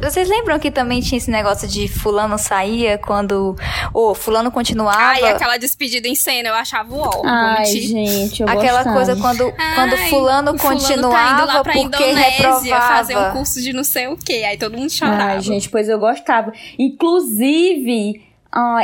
[0.01, 3.56] Vocês- lembram que também tinha esse negócio de Fulano saía quando.
[3.93, 4.97] Ou Fulano continuava?
[4.97, 7.21] Ai, aquela despedida em cena, eu achava o ó.
[7.23, 8.95] Ai, gente, eu Aquela gostava.
[8.95, 12.95] coisa quando, quando Ai, Fulano o fulano continuava tá indo lá pra porque Indonésia reprovava.
[12.95, 14.43] fazer um curso de não sei o quê.
[14.47, 15.23] Aí todo mundo chorava.
[15.23, 16.51] Ai, gente, pois eu gostava.
[16.79, 18.21] Inclusive,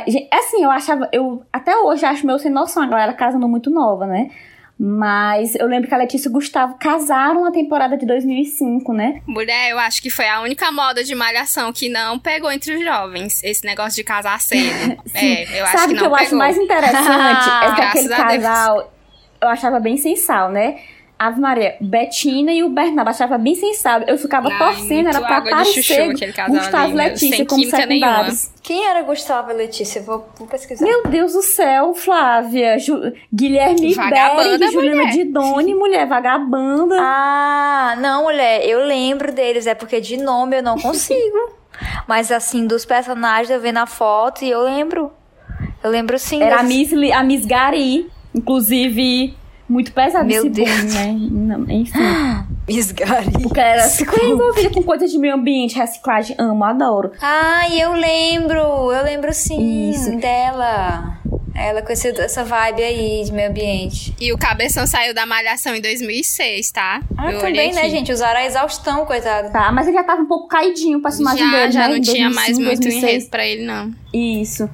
[0.07, 1.09] gente, assim, eu achava.
[1.11, 4.29] Eu até hoje acho meu sem noção, a galera casando muito nova, né?
[4.81, 9.21] Mas eu lembro que a Letícia e o Gustavo casaram na temporada de 2005, né?
[9.27, 12.81] Mulher, eu acho que foi a única moda de malhação que não pegou entre os
[12.85, 13.43] jovens.
[13.43, 14.97] Esse negócio de casar cedo.
[15.13, 16.25] é, eu acho Sabe que o que não eu pegou.
[16.27, 17.49] acho mais interessante?
[17.63, 18.93] é que aquele casal
[19.41, 20.79] eu achava bem sensal, né?
[21.19, 23.99] Ave Maria, Betina e o Bernardo, achava bem sensal.
[24.07, 27.65] Eu ficava Ai, torcendo, era pra de chuchu aparecer casal Gustavo e meu, Letícia como
[27.65, 28.49] secundários.
[28.63, 30.01] Quem era Gustavo e Letícia?
[30.01, 30.85] Vou, vou pesquisar.
[30.85, 32.79] Meu Deus do céu, Flávia.
[32.79, 35.11] Ju- Guilherme Berg, Juliana mulher.
[35.11, 36.95] Didoni, mulher vagabanda.
[36.97, 41.59] Ah, não, mulher, eu lembro deles, é porque de nome eu não consigo.
[42.07, 45.11] Mas assim, dos personagens eu vendo a foto e eu lembro.
[45.83, 46.41] Eu lembro sim.
[46.41, 49.33] Era a Miss, a Miss Gari, inclusive,
[49.69, 50.69] muito pesado Meu esse Deus.
[50.69, 51.17] bullying, né?
[51.31, 51.99] Não, enfim.
[52.93, 53.31] Gary.
[53.43, 57.11] Porque era super envolvida com coisas de meio ambiente, reciclagem, amo, adoro.
[57.21, 58.57] Ai, eu lembro,
[58.91, 60.15] eu lembro sim Isso.
[60.17, 61.17] dela.
[61.55, 64.15] Ela com essa vibe aí de meio ambiente.
[64.19, 67.01] E o Cabeção saiu da Malhação em 2006, tá?
[67.17, 68.13] Ah, Eu também, né, gente?
[68.13, 69.51] Usaram a exaustão, coitado.
[69.51, 71.87] Tá, mas ele já tava um pouco caidinho o personagem Já, dele, já né?
[71.89, 73.03] não Em tinha mais 2005, muito 2006.
[73.13, 73.91] enredo pra ele, não.
[74.13, 74.69] Isso.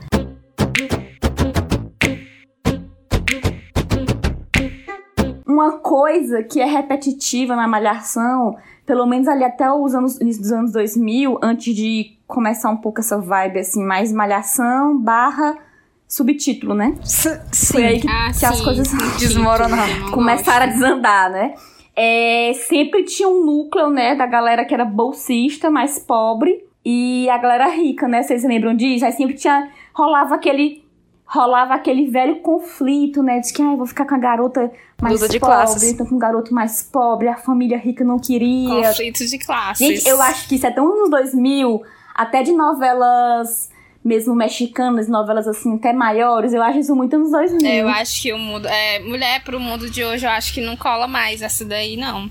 [5.65, 10.51] Uma coisa que é repetitiva na Malhação, pelo menos ali até os anos, início dos
[10.51, 15.57] anos 2000, antes de começar um pouco essa vibe, assim, mais Malhação barra
[16.07, 16.95] subtítulo, né?
[17.73, 18.63] Foi aí que, Ah, que as sim.
[18.63, 19.89] coisas Desmoronar.
[19.89, 21.55] Eu não começaram a desandar, né?
[21.95, 27.37] É, sempre tinha um núcleo, né, da galera que era bolsista, mais pobre, e a
[27.39, 28.21] galera rica, né?
[28.21, 29.03] Vocês lembram disso?
[29.03, 29.67] Aí sempre tinha.
[29.95, 30.84] rolava aquele
[31.25, 33.39] rolava aquele velho conflito, né?
[33.39, 36.19] De que, ah, vou ficar com a garota mais Luta de pobre, então com o
[36.19, 38.89] garoto mais pobre, a família rica não queria.
[38.89, 39.85] Conflitos de classes.
[39.85, 41.81] Gente, eu acho que isso é tão anos 2000,
[42.13, 43.69] até de novelas
[44.03, 47.67] mesmo mexicanas, novelas assim até maiores, eu acho isso muito anos 2000.
[47.67, 48.67] É, eu acho que o mundo.
[48.67, 52.29] É, mulher pro mundo de hoje, eu acho que não cola mais essa daí, não.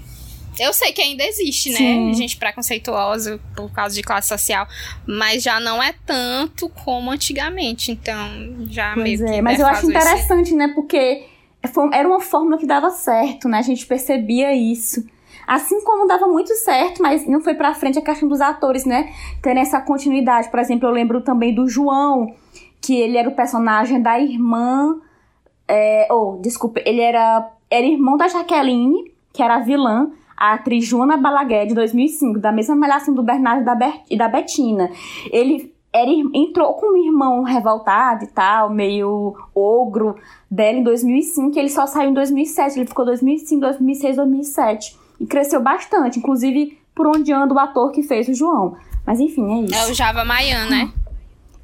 [0.59, 1.77] Eu sei que ainda existe, né?
[1.79, 2.15] Sim.
[2.15, 4.67] Gente preconceituosa por causa de classe social.
[5.07, 7.91] Mas já não é tanto como antigamente.
[7.93, 8.17] Então,
[8.69, 9.39] já Pois meio que.
[9.39, 10.69] é, mas eu acho interessante, né?
[10.75, 11.27] Porque
[11.73, 13.59] foi- era uma fórmula que dava certo, né?
[13.59, 15.05] A gente percebia isso.
[15.47, 19.13] Assim como dava muito certo, mas não foi pra frente a questão dos atores, né?
[19.43, 20.49] Terem essa continuidade.
[20.51, 22.35] Por exemplo, eu lembro também do João,
[22.81, 24.97] que ele era o personagem da irmã.
[25.69, 30.11] É, oh, desculpa, ele era, era irmão da Jaqueline, que era a vilã,
[30.51, 33.63] a atriz Joana Balaguer, de 2005, da mesma malhação do Bernardo
[34.11, 34.91] e da, Betina.
[35.31, 40.17] Ele era, entrou com um irmão revoltado e tal, meio ogro
[40.51, 42.79] dela em 2005, e ele só saiu em 2007.
[42.79, 44.97] Ele ficou 2005, 2006, 2007.
[45.21, 48.77] E cresceu bastante, inclusive por onde anda o ator que fez o João.
[49.07, 49.75] Mas enfim, é isso.
[49.75, 50.93] É o Java Mayan, né?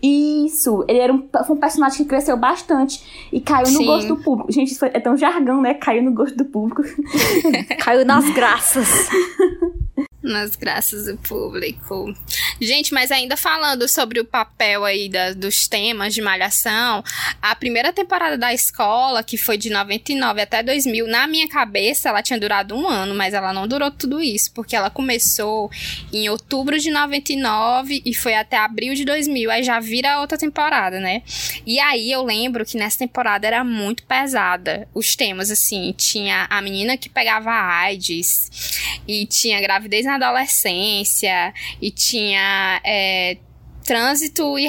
[0.03, 3.87] Isso, ele era um, foi um personagem que cresceu bastante e caiu no Sim.
[3.87, 4.51] gosto do público.
[4.53, 5.75] Gente, isso foi- é tão jargão, né?
[5.75, 6.83] Caiu no gosto do público.
[7.81, 8.89] Caiu nas graças.
[10.23, 12.15] Nas graças do público.
[12.61, 17.03] Gente, mas ainda falando sobre o papel aí da- dos temas de Malhação,
[17.41, 22.23] a primeira temporada da escola, que foi de 99 até 2000, na minha cabeça ela
[22.23, 25.71] tinha durado um ano, mas ela não durou tudo isso, porque ela começou
[26.13, 31.01] em outubro de 99 e foi até abril de 2000, aí já vira outra temporada,
[31.01, 31.23] né?
[31.67, 34.87] E aí eu lembro que nessa temporada era muito pesada.
[34.95, 41.91] Os temas, assim, tinha a menina que pegava AIDS, e tinha gravidez na adolescência, e
[41.91, 43.37] tinha é,
[43.85, 44.67] trânsito e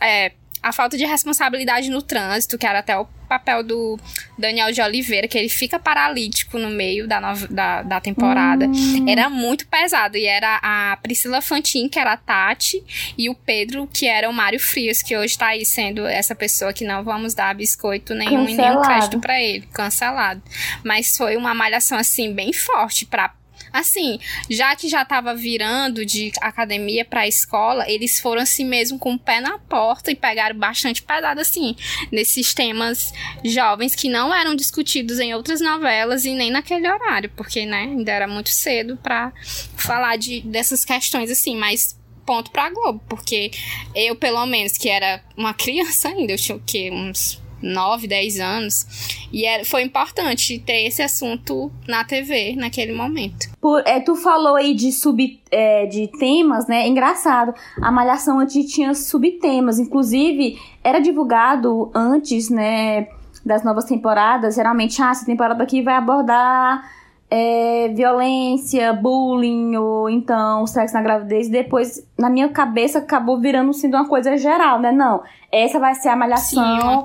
[0.00, 0.32] é,
[0.64, 3.98] a falta de responsabilidade no trânsito, que era até o papel do
[4.38, 7.20] Daniel de Oliveira, que ele fica paralítico no meio da,
[7.50, 8.66] da, da temporada.
[9.06, 10.16] Era muito pesado.
[10.16, 12.82] E era a Priscila Fantin, que era a Tati,
[13.18, 16.72] e o Pedro, que era o Mário Frias, que hoje tá aí sendo essa pessoa
[16.72, 18.86] que não vamos dar biscoito nenhum e nenhum Cancelado.
[18.86, 19.68] crédito pra ele.
[19.72, 20.42] Cancelado.
[20.82, 23.34] Mas foi uma malhação, assim, bem forte pra
[23.74, 29.14] Assim, já que já tava virando de academia pra escola, eles foram assim mesmo com
[29.14, 31.74] o pé na porta e pegaram bastante pesado assim
[32.12, 33.12] nesses temas
[33.44, 38.12] jovens que não eram discutidos em outras novelas e nem naquele horário, porque né, ainda
[38.12, 39.32] era muito cedo pra
[39.76, 43.50] falar de dessas questões assim, mas ponto pra Globo, porque
[43.92, 48.40] eu pelo menos que era uma criança ainda, eu tinha o quê, uns 9, 10
[48.40, 48.86] anos,
[49.32, 53.48] e era, foi importante ter esse assunto na TV naquele momento.
[53.60, 56.86] Por, é, tu falou aí de sub é, de temas, né?
[56.86, 57.54] Engraçado.
[57.80, 59.78] A Malhação antes tinha subtemas.
[59.78, 63.08] Inclusive, era divulgado antes, né?
[63.44, 64.54] Das novas temporadas.
[64.54, 66.82] Geralmente, ah, essa temporada aqui vai abordar
[67.30, 71.48] é, violência, bullying, ou então sexo na gravidez.
[71.48, 74.92] Depois, na minha cabeça, acabou virando sendo uma coisa geral, né?
[74.92, 75.22] Não.
[75.50, 76.62] Essa vai ser a Sim, Malhação.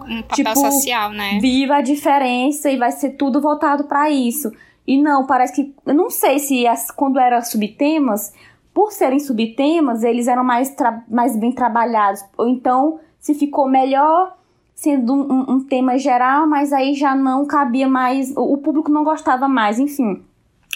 [0.08, 1.40] um, um papel tipo, social, né?
[1.42, 4.52] viva a diferença e vai ser tudo voltado pra isso.
[4.88, 5.76] E não, parece que.
[5.86, 8.34] Eu não sei se as- quando eram subtemas,
[8.74, 10.76] por serem subtemas, eles eram mais,
[11.08, 12.24] mais bem trabalhados.
[12.38, 14.36] Ou então, se ficou melhor
[14.80, 18.32] sendo um, um- tema geral, mas aí já não cabia mais.
[18.32, 20.24] O, o público não gostava mais, enfim.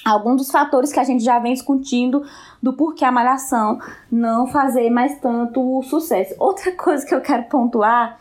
[0.04, 2.22] Alguns dos fatores que a gente já vem discutindo
[2.62, 3.80] do porquê a malhação
[4.12, 6.36] não fazer mais tanto sucesso.
[6.38, 8.20] Outra coisa que eu quero pontuar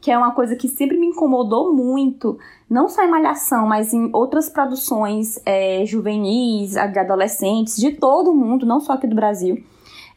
[0.00, 4.10] que é uma coisa que sempre me incomodou muito, não só em Malhação, mas em
[4.12, 9.64] outras produções é, juvenis, de adolescentes, de todo mundo, não só aqui do Brasil.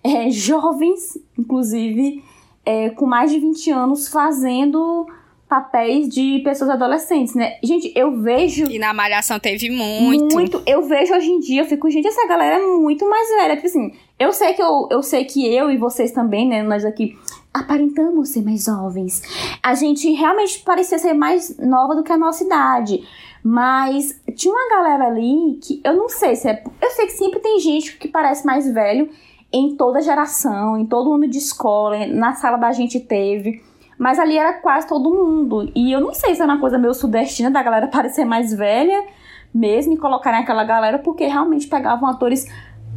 [0.04, 2.22] É, jovens, inclusive,
[2.68, 5.08] é, com mais de 20 anos, fazendo
[5.48, 7.58] papéis de pessoas adolescentes, né?
[7.64, 10.62] Gente, eu vejo E na Malhação teve muito.
[10.66, 13.56] eu vejo hoje em dia, eu fico, gente, essa galera é muito mais velha.
[13.56, 16.62] Tipo assim, eu sei que eu, eu sei que eu e vocês também, né?
[16.62, 17.18] Nós aqui
[17.54, 19.22] aparentamos ser mais jovens.
[19.64, 23.02] A gente realmente parecia ser mais nova do que a nossa idade.
[23.42, 26.62] Mas tinha uma galera ali que eu não sei se é.
[26.82, 29.10] Eu sei que sempre tem gente que parece mais velho
[29.52, 33.64] em toda geração, em todo ano de escola, na sala da gente teve.
[33.98, 35.72] Mas ali era quase todo mundo.
[35.76, 39.06] E eu não sei se é uma coisa meio sudestina da galera parecer mais velha
[39.54, 42.46] mesmo e colocarem aquela galera, porque realmente pegavam atores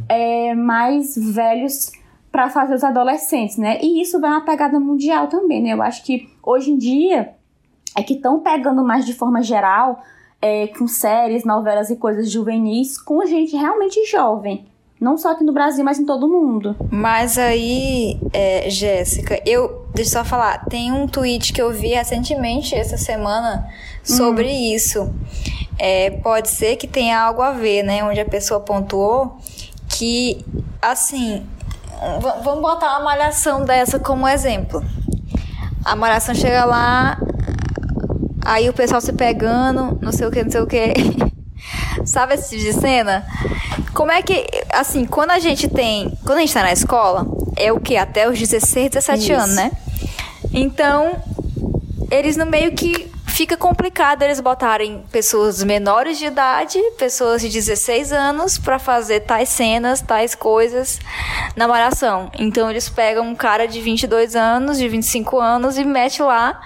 [0.07, 1.91] é, mais velhos
[2.31, 3.79] para fazer os adolescentes, né?
[3.81, 5.73] E isso vai uma pegada mundial também, né?
[5.73, 7.33] Eu acho que hoje em dia
[7.97, 10.01] é que estão pegando mais de forma geral,
[10.41, 14.65] é, com séries, novelas e coisas juvenis, com gente realmente jovem,
[15.01, 16.75] Não só aqui no Brasil, mas em todo mundo.
[16.91, 19.83] Mas aí, é, Jéssica, eu.
[19.95, 20.63] Deixa eu só falar.
[20.65, 23.67] Tem um tweet que eu vi recentemente, essa semana,
[24.03, 24.75] sobre hum.
[24.75, 25.11] isso.
[25.79, 28.03] É, pode ser que tenha algo a ver, né?
[28.03, 29.37] Onde a pessoa pontuou
[29.89, 30.45] que,
[30.79, 31.43] assim.
[32.43, 34.85] Vamos botar uma malhação dessa como exemplo.
[35.83, 37.19] A malhação chega lá,
[38.45, 40.93] aí o pessoal se pegando, não sei o que, não sei o que.
[42.05, 43.25] Sabe esse tipo de cena?
[43.93, 46.17] Como é que, assim, quando a gente tem.
[46.25, 47.97] Quando a gente tá na escola, é o que?
[47.97, 49.33] Até os 16, 17 Isso.
[49.33, 49.71] anos, né?
[50.53, 51.21] Então,
[52.09, 58.11] eles no meio que fica complicado eles botarem pessoas menores de idade, pessoas de 16
[58.11, 60.99] anos, para fazer tais cenas, tais coisas
[61.55, 62.29] na malhação.
[62.37, 66.59] Então eles pegam um cara de 22 anos, de 25 anos e mete lá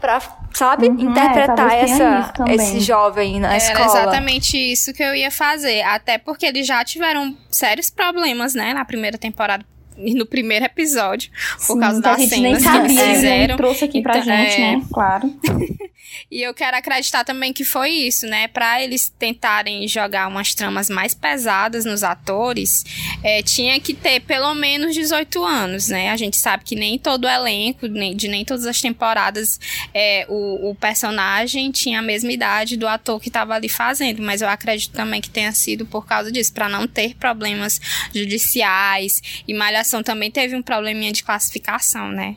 [0.00, 0.20] pra
[0.52, 0.88] sabe?
[0.88, 3.78] Uhum, Interpretar é, essa, esse jovem na Era escola.
[3.78, 5.82] Era exatamente isso que eu ia fazer.
[5.82, 9.64] Até porque eles já tiveram sérios problemas, né, na primeira temporada
[9.98, 11.30] no primeiro episódio,
[11.66, 13.56] por Sim, causa das cenas que eles fizeram.
[13.56, 14.76] trouxe aqui pra então, gente, é...
[14.76, 14.84] né?
[14.92, 15.34] Claro.
[16.30, 18.48] e eu quero acreditar também que foi isso, né?
[18.48, 22.84] Pra eles tentarem jogar umas tramas mais pesadas nos atores,
[23.22, 26.10] é, tinha que ter pelo menos 18 anos, né?
[26.10, 29.58] A gente sabe que nem todo elenco, nem, de nem todas as temporadas,
[29.92, 34.42] é, o, o personagem tinha a mesma idade do ator que estava ali fazendo, mas
[34.42, 37.80] eu acredito também que tenha sido por causa disso, para não ter problemas
[38.14, 42.36] judiciais e malhação também teve um probleminha de classificação, né?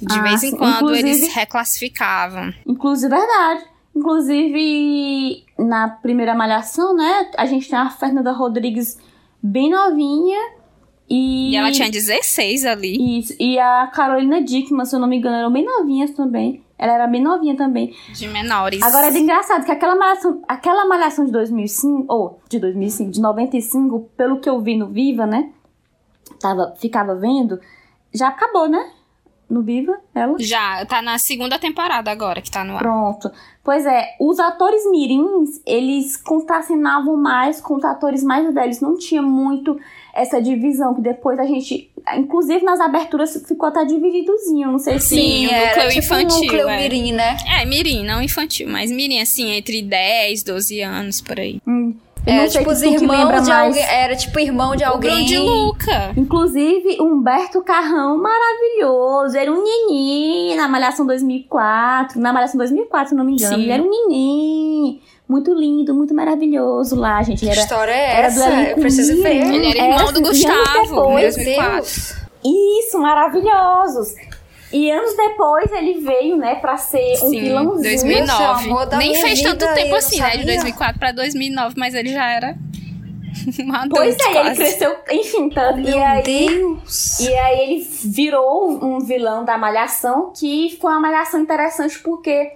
[0.00, 2.52] De ah, vez em quando eles reclassificavam.
[2.66, 3.64] Inclusive, verdade.
[3.94, 7.30] Inclusive, na primeira malhação, né?
[7.36, 8.98] A gente tem a Fernanda Rodrigues
[9.42, 10.38] bem novinha.
[11.08, 13.18] E, e ela tinha 16 ali.
[13.18, 13.34] Isso.
[13.40, 16.62] E a Carolina Dickman, se eu não me engano, eram bem novinhas também.
[16.78, 17.94] Ela era bem novinha também.
[18.12, 18.82] De menores.
[18.82, 24.10] Agora é engraçado que aquela malhação, aquela malhação de 2005, ou de 2005, de 95,
[24.16, 25.50] pelo que eu vi no Viva, né?
[26.40, 27.60] Tava, ficava vendo,
[28.12, 28.90] já acabou, né?
[29.48, 30.36] No Viva, ela?
[30.40, 32.80] Já, tá na segunda temporada agora que tá no ar.
[32.80, 33.30] Pronto.
[33.62, 38.80] Pois é, os atores mirins, eles contracenavam mais com os atores mais velhos.
[38.80, 39.78] Não tinha muito
[40.12, 41.92] essa divisão, que depois a gente...
[42.16, 45.14] Inclusive, nas aberturas ficou até divididozinho, não sei se...
[45.14, 46.76] Sim, o núcleo tipo infantil, núcleo é.
[46.76, 47.36] mirim, né?
[47.60, 51.60] É, mirim, não infantil, mas mirim, assim, entre 10, 12 anos, por aí.
[51.66, 51.94] Hum.
[52.26, 53.82] É, tipo, os irmãos de alguém.
[53.82, 55.22] Era tipo irmão de alguém.
[55.22, 56.12] O de Luca.
[56.16, 59.36] Inclusive, Humberto Carrão, maravilhoso.
[59.36, 62.20] Era um neném na Malhação 2004.
[62.20, 63.54] Na Malhação 2004, se não me engano.
[63.54, 63.62] Sim.
[63.62, 65.00] Ele era um neném.
[65.28, 67.44] Muito lindo, muito maravilhoso lá, gente.
[67.44, 68.62] Ele era, que história é era essa?
[68.62, 69.36] Eu preciso ver.
[69.36, 72.26] Ele era irmão do Gustavo, em 2004.
[72.44, 74.14] Isso, maravilhosos.
[74.72, 77.82] E anos depois ele veio, né, pra ser um Sim, vilãozinho.
[77.82, 78.96] 2009.
[78.98, 82.56] Nem fez tanto tempo assim, né, de 2004 pra 2009, mas ele já era
[83.64, 84.48] um adulto, Pois é, quase.
[84.48, 85.78] ele cresceu, enfim, tanto.
[85.80, 87.20] Meu e aí, Deus!
[87.20, 92.54] E aí ele virou um vilão da Malhação, que foi uma Malhação interessante porque...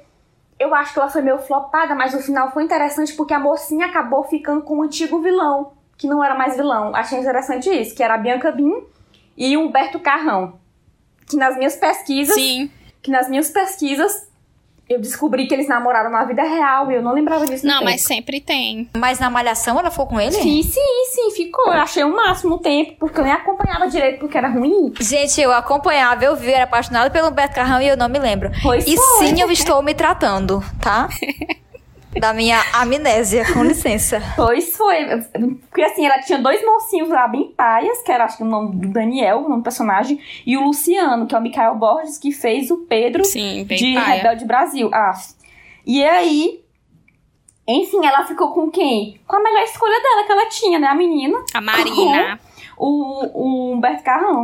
[0.58, 3.86] Eu acho que ela foi meio flopada, mas o final foi interessante porque a mocinha
[3.86, 6.94] acabou ficando com o antigo vilão, que não era mais vilão.
[6.94, 8.74] Achei interessante isso, que era a Bianca Bin
[9.38, 10.60] e o Humberto Carrão
[11.30, 12.34] que nas minhas pesquisas.
[12.34, 12.70] Sim.
[13.02, 14.28] Que nas minhas pesquisas
[14.90, 17.64] eu descobri que eles namoraram na vida real e eu não lembrava disso.
[17.64, 18.90] Não, mas sempre tem.
[18.96, 20.32] Mas na Malhação ela ficou com ele?
[20.32, 21.72] Sim, sim, sim, ficou.
[21.72, 24.92] Eu achei o máximo tempo, porque eu nem acompanhava direito porque era ruim.
[24.98, 28.50] Gente, eu acompanhava, eu vi, era apaixonada pelo Beto Carrão e eu não me lembro.
[28.60, 29.28] Pois e foi.
[29.28, 31.08] sim, eu estou me tratando, tá?
[32.18, 34.20] Da minha amnésia, com licença.
[34.34, 35.04] Pois foi.
[35.68, 38.76] Porque assim, ela tinha dois mocinhos lá bem paias, que era acho que o nome
[38.76, 42.32] do Daniel, o nome do personagem, e o Luciano, que é o Mikael Borges, que
[42.32, 44.16] fez o Pedro Sim, de paia.
[44.16, 44.90] Rebelde Brasil.
[44.92, 45.12] Ah.
[45.86, 46.60] E aí,
[47.66, 49.20] enfim, ela ficou com quem?
[49.26, 50.88] Com a melhor escolha dela que ela tinha, né?
[50.88, 51.38] A menina.
[51.54, 52.40] A Marina.
[52.82, 54.42] O, o Humberto Carrão.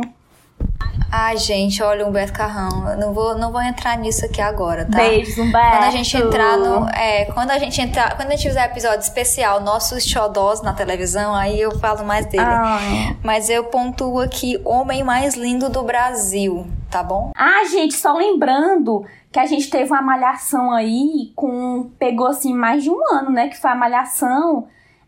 [1.11, 2.89] Ai, gente, olha o Humberto Carrão.
[2.89, 4.97] Eu não vou, não vou entrar nisso aqui agora, tá?
[4.97, 5.77] Beijos, Humberto.
[5.77, 6.89] Quando a gente entrar no.
[6.89, 8.15] É, quando a gente entrar.
[8.15, 12.43] Quando a gente fizer episódio especial, nossos xodós na televisão, aí eu falo mais dele.
[12.43, 13.17] Ai.
[13.23, 17.31] Mas eu pontuo aqui homem mais lindo do Brasil, tá bom?
[17.35, 21.89] Ah, gente, só lembrando que a gente teve uma malhação aí com.
[21.97, 23.47] Pegou assim mais de um ano, né?
[23.47, 24.67] Que foi a malhação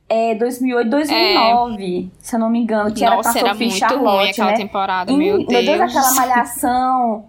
[0.09, 2.17] é 2008, 2009, é.
[2.19, 4.57] se eu não me engano, que Nossa, era pra Sophie era Charlotte, ruim aquela né?
[4.57, 5.47] temporada, meu Deus.
[5.47, 7.25] Meu Deus, aquela malhação,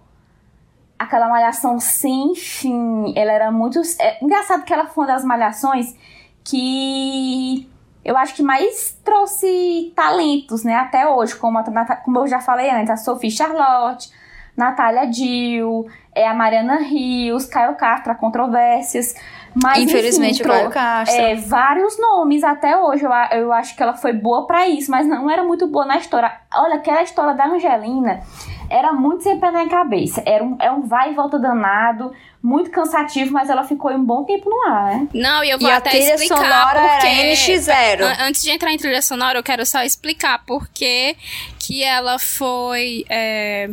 [0.98, 3.80] aquela malhação sem fim, ela era muito...
[3.98, 5.94] É, engraçado que ela foi uma das malhações
[6.42, 7.68] que
[8.04, 12.70] eu acho que mais trouxe talentos, né, até hoje, como, a, como eu já falei
[12.70, 14.10] antes, a Sophie Charlotte,
[14.56, 19.14] Natália Dill, é a Mariana Rios, Caio Castro, Controvérsias,
[19.54, 21.20] Mas, Infelizmente, enfim, o Caio pro- Castro.
[21.20, 23.04] É, vários nomes até hoje.
[23.04, 25.84] Eu, a- eu acho que ela foi boa pra isso, mas não era muito boa
[25.84, 26.32] na história.
[26.54, 28.20] Olha, aquela história da Angelina
[28.68, 30.22] era muito sem pé na cabeça.
[30.24, 34.22] Era um, é um vai e volta danado, muito cansativo, mas ela ficou um bom
[34.24, 35.08] tempo no ar, né?
[35.12, 37.06] Não, e eu vou E a até trilha explicar sonora porque...
[37.06, 38.02] era NX0.
[38.02, 41.16] An- Antes de entrar em trilha sonora, eu quero só explicar por que
[41.58, 43.68] que ela foi é,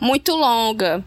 [0.00, 1.02] muito longa.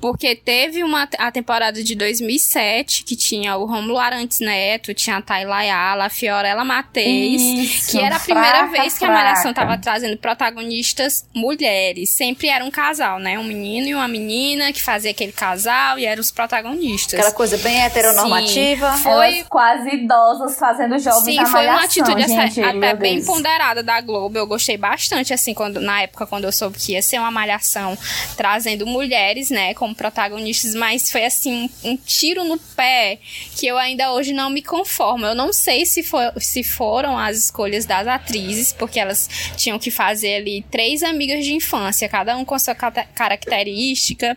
[0.00, 5.22] Porque teve uma a temporada de 2007 que tinha o Romulo Arantes Neto, tinha a
[5.22, 9.10] Tayla Ayala, a Fiorella Mateis, Isso, que era a primeira fraca, vez que a.
[9.10, 12.10] Malhação tava trazendo protagonistas mulheres.
[12.10, 13.38] Sempre era um casal, né?
[13.38, 17.14] Um menino e uma menina que fazia aquele casal e eram os protagonistas.
[17.20, 18.92] Aquela coisa bem heteronormativa.
[18.96, 19.02] Sim.
[19.02, 23.26] Foi- Elas quase idosas fazendo jogos Sim, foi uma atitude até- gente, até bem Deus.
[23.26, 24.38] ponderada da Globo.
[24.38, 27.96] Eu gostei bastante, assim, quando, na época, quando eu soube que ia ser uma malhação
[28.36, 33.18] trazendo mulheres, né, como protagonistas, mas foi assim, um, tiro no pé
[33.56, 35.26] que eu ainda hoje não me conformo.
[35.26, 39.90] Eu não sei se, for, se foram as escolhas das atrizes, porque elas tinham que
[39.90, 44.36] fazer ali três amigas de infância, cada um com sua cata- característica.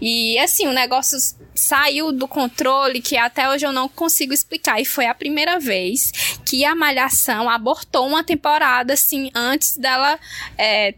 [0.00, 1.18] E assim, o negócio
[1.54, 4.80] saiu do controle que até hoje eu não consigo explicar.
[4.80, 6.12] E foi a primeira vez
[6.44, 10.18] que a Malhação abortou uma temporada, assim, antes dela.
[10.58, 10.94] é,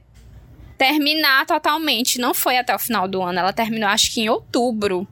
[0.78, 2.18] terminar totalmente.
[2.20, 5.06] Não foi até o final do ano, ela terminou acho que em outubro.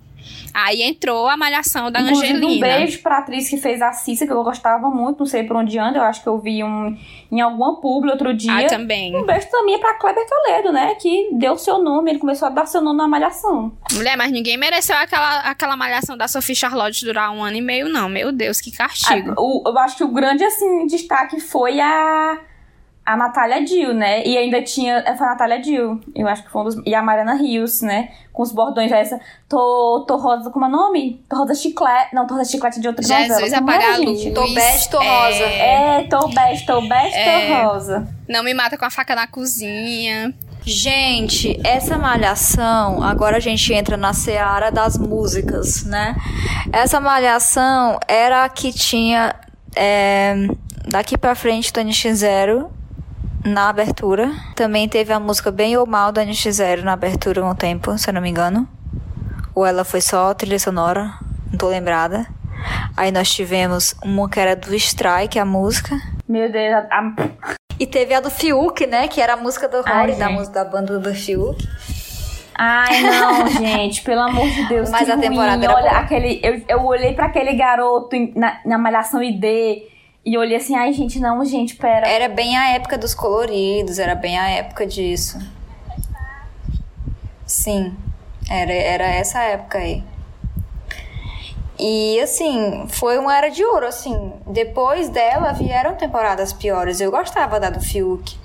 [0.53, 2.47] Aí entrou a malhação da Inclusive, Angelina.
[2.57, 5.55] um beijo pra atriz que fez a Cissa, que eu gostava muito, não sei por
[5.57, 6.97] onde anda, eu acho que eu vi um,
[7.31, 8.65] em alguma publi outro dia.
[8.65, 9.15] Ah, também.
[9.15, 10.95] Um beijo também pra Kleber Toledo, né?
[10.95, 13.71] Que deu seu nome, ele começou a dar seu nome na malhação.
[13.93, 17.89] Mulher, mas ninguém mereceu aquela, aquela malhação da Sophie Charlotte durar um ano e meio,
[17.91, 18.09] não.
[18.09, 19.33] Meu Deus, que castigo.
[19.33, 22.39] Ah, o- eu acho que o grande, assim, destaque foi a,
[23.07, 24.27] a Natália Dill, né?
[24.27, 24.97] E ainda tinha.
[25.07, 26.77] é, Foi a Natália Dill, eu acho que foi um dos.
[26.85, 28.09] E a Mariana Rios, né?
[28.33, 29.19] Com os bordões essa.
[29.49, 31.25] Tô, tô rosa, como é o nome?
[31.29, 32.13] Tô rosa chiclete.
[32.15, 33.57] Não, tô rosa chiclete de outra Jesus, novela.
[33.59, 34.21] Como apaga era, a luz.
[34.21, 34.35] gente?
[34.35, 35.45] Tô bege, tô rosa.
[35.45, 37.57] É, tô bege, tô bege, É.
[37.57, 38.09] tô rosa.
[38.29, 40.35] Não me mata com a faca na cozinha.
[40.69, 46.17] Gente, essa malhação, agora a gente entra na seara das músicas, né?
[46.73, 49.33] Essa malhação era a que tinha
[49.77, 50.35] é,
[50.89, 52.67] daqui pra frente do NX0
[53.47, 54.33] na abertura.
[54.55, 58.15] Também teve a música Bem ou Mal do NX0 na abertura um tempo, se eu
[58.15, 58.69] não me engano.
[59.55, 61.15] Ou ela foi só trilha sonora,
[61.51, 62.27] não tô lembrada.
[62.97, 65.97] Aí nós tivemos uma que era do Strike, a música.
[66.29, 67.15] Meu Deus, a,
[67.79, 69.07] E teve a do Fiuk, né?
[69.09, 71.57] Que era a música do Rory, da, música da banda do Fiuk.
[72.59, 74.91] Ai, não, gente, pelo amor de Deus.
[74.91, 75.65] Mas a temporada ruim.
[75.65, 76.01] era Olha, boa.
[76.01, 76.41] aquele.
[76.43, 79.45] Eu, eu olhei pra aquele garoto na, na Malhação ID
[80.27, 82.09] e olhei assim, ai, gente, não, gente, pera.
[82.09, 85.39] Era bem a época dos coloridos, era bem a época disso.
[87.47, 87.95] Sim,
[88.51, 90.03] era, era essa época aí.
[91.79, 94.33] E assim, foi uma era de ouro, assim.
[94.47, 97.01] Depois dela vieram temporadas piores.
[97.01, 98.37] Eu gostava da do Fiuk.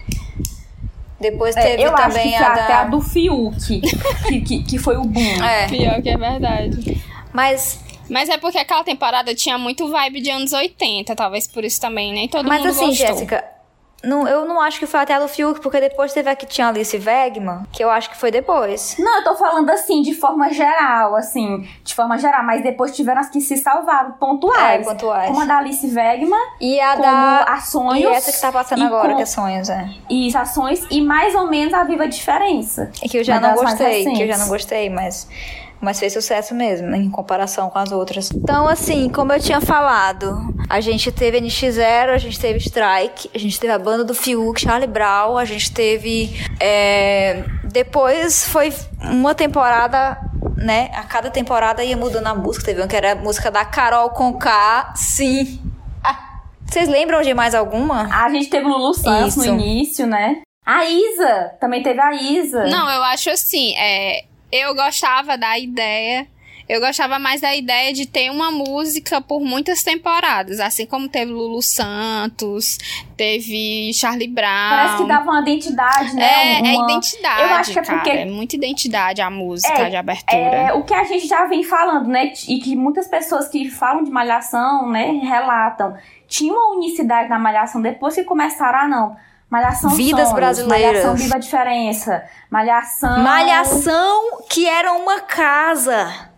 [1.20, 2.82] Depois É, teve eu acho que também foi a até da.
[2.82, 3.82] a do Fiuk,
[4.28, 5.44] que, que, que foi o boom.
[5.44, 7.02] É, Pior que é verdade.
[7.32, 7.80] mas,
[8.12, 12.12] Mas é porque aquela temporada tinha muito vibe de anos 80, talvez por isso também,
[12.14, 13.08] nem todo mas mundo assim, gostou.
[13.08, 13.44] Jéssica,
[14.04, 16.48] não, eu não acho que foi até a do Fiuk, porque depois teve a que
[16.48, 18.96] tinha a Alice Wegman, que eu acho que foi depois.
[18.98, 23.22] Não, eu tô falando assim, de forma geral, assim, de forma geral, mas depois tiveram
[23.22, 24.88] as que se salvaram, pontuais.
[24.88, 25.28] É, pontuais.
[25.30, 27.44] Como a da Alice Wegman, E a da.
[27.44, 28.00] a Sonhos.
[28.00, 29.88] E essa que tá passando agora, com- que é Sonhos, é.
[30.10, 32.92] E ações, e mais ou menos a Viva Diferença.
[33.04, 35.28] É que eu já Mas não gostei, que eu já não gostei, mas,
[35.82, 38.30] mas fez sucesso mesmo, em comparação com as outras.
[38.32, 43.38] Então, assim, como eu tinha falado, a gente teve NX0, a gente teve Strike, a
[43.38, 46.30] gente teve a banda do Fiuk, Charlie Brown, a gente teve.
[46.60, 50.18] é, Depois foi uma temporada.
[50.58, 50.92] Né?
[50.94, 52.66] A cada temporada ia mudando a música.
[52.66, 54.94] Teve uma que era a música da Carol Conká.
[54.96, 55.60] Sim.
[56.04, 56.20] Ah,
[56.68, 58.08] Vocês lembram de mais alguma?
[58.14, 60.44] A gente teve o Lulu Santos no início, né?
[60.64, 62.66] A Isa, também teve a Isa.
[62.68, 66.28] Não, eu acho assim, é, eu gostava da ideia.
[66.70, 70.60] Eu gostava mais da ideia de ter uma música por muitas temporadas.
[70.62, 72.78] Assim como teve Lulu Santos,
[73.18, 74.70] teve Charlie Brown.
[74.70, 76.24] Parece que dava uma identidade, né?
[76.24, 76.84] É, é uma...
[76.92, 77.98] identidade, Eu acho que é cara.
[78.00, 80.40] porque- É muita identidade a música É, de abertura.
[80.40, 82.32] É, o que a gente já vem falando, né?
[82.48, 85.94] E que muitas pessoas que falam de malhação, né, relatam.
[86.28, 89.18] Tinha uma unicidade na malhação depois que começaram, ah, não.
[89.52, 91.04] Malhação Vidas Sonhos, brasileiras.
[91.04, 92.24] Malhação Viva a Diferença.
[92.50, 93.20] Malhação.
[93.20, 96.30] Malhação que era uma casa.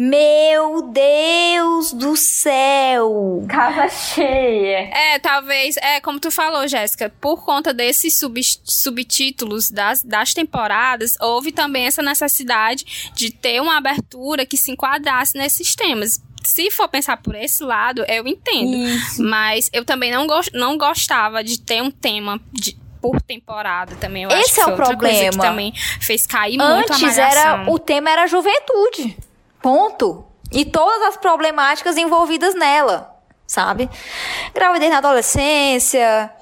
[0.00, 3.44] Meu Deus do céu!
[3.48, 4.90] Casa cheia.
[4.94, 11.14] É, talvez, é como tu falou, Jéssica, por conta desses sub- subtítulos das, das temporadas,
[11.20, 16.20] houve também essa necessidade de ter uma abertura que se enquadrasse nesses temas.
[16.44, 18.76] Se for pensar por esse lado, eu entendo.
[18.76, 19.22] Isso.
[19.22, 24.24] Mas eu também não, go não gostava de ter um tema de, por temporada também.
[24.24, 25.30] Eu Esse é o problema.
[25.30, 29.16] que também fez cair Antes muito a era o tema era juventude.
[29.60, 30.24] Ponto.
[30.50, 33.14] E todas as problemáticas envolvidas nela,
[33.46, 33.88] sabe?
[34.54, 36.32] Gravidez na adolescência,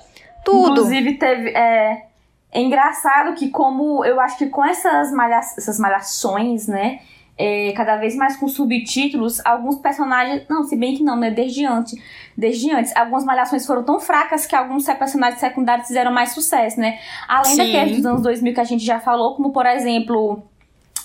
[0.44, 0.72] tudo.
[0.72, 2.06] Inclusive teve é,
[2.52, 7.00] é engraçado que como eu acho que com essas, malha essas malhações, né?
[7.38, 10.44] É, cada vez mais com subtítulos, alguns personagens.
[10.48, 11.30] Não, se bem que não, né?
[11.30, 11.94] Desde antes.
[12.36, 12.96] Desde antes.
[12.96, 16.98] Algumas malhações foram tão fracas que alguns personagens secundários fizeram mais sucesso, né?
[17.28, 17.58] Além Sim.
[17.58, 20.42] daqueles dos anos 2000 que a gente já falou, como por exemplo,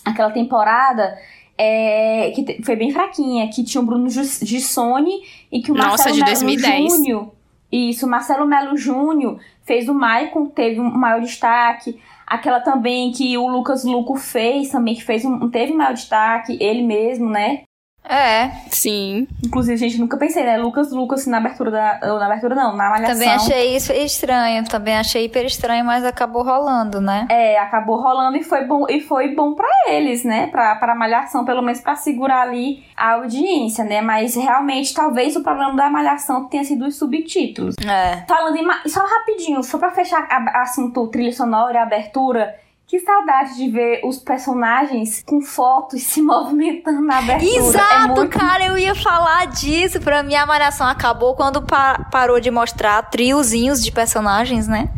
[0.06, 1.18] aquela temporada.
[1.58, 5.22] É, que foi bem fraquinha, que tinha o Bruno Gissoni
[5.52, 6.92] e que o Nossa, Marcelo de 2010.
[6.92, 7.32] Júnior.
[7.72, 12.00] Isso, o Marcelo Melo Júnior fez o Maicon, teve um maior destaque.
[12.32, 16.82] Aquela também que o Lucas Luco fez, também que fez um, teve maior destaque, ele
[16.82, 17.64] mesmo, né?
[18.04, 18.50] É.
[18.70, 19.28] Sim.
[19.46, 20.58] Inclusive, a gente nunca pensei, né?
[20.58, 22.00] Lucas Lucas na abertura da.
[22.12, 23.14] Ou na abertura não, na malhação.
[23.14, 24.64] Também achei isso estranho.
[24.66, 27.28] Também achei hiper estranho, mas acabou rolando, né?
[27.30, 30.48] É, acabou rolando e foi bom, e foi bom para eles, né?
[30.48, 34.02] Pra, pra malhação, pelo menos para segurar ali a audiência, né?
[34.02, 37.76] Mas realmente, talvez o problema da malhação tenha sido os subtítulos.
[37.78, 38.26] É.
[38.28, 38.90] Falando em.
[38.90, 42.56] Só rapidinho, só pra fechar assunto trilha sonora e abertura.
[42.92, 47.50] Que saudade de ver os personagens com fotos se movimentando na abertura.
[47.50, 48.38] É Exato, é muito...
[48.38, 50.02] cara, eu ia falar disso.
[50.02, 54.90] Pra mim, a malhação acabou quando pa parou de mostrar triozinhos de personagens, né?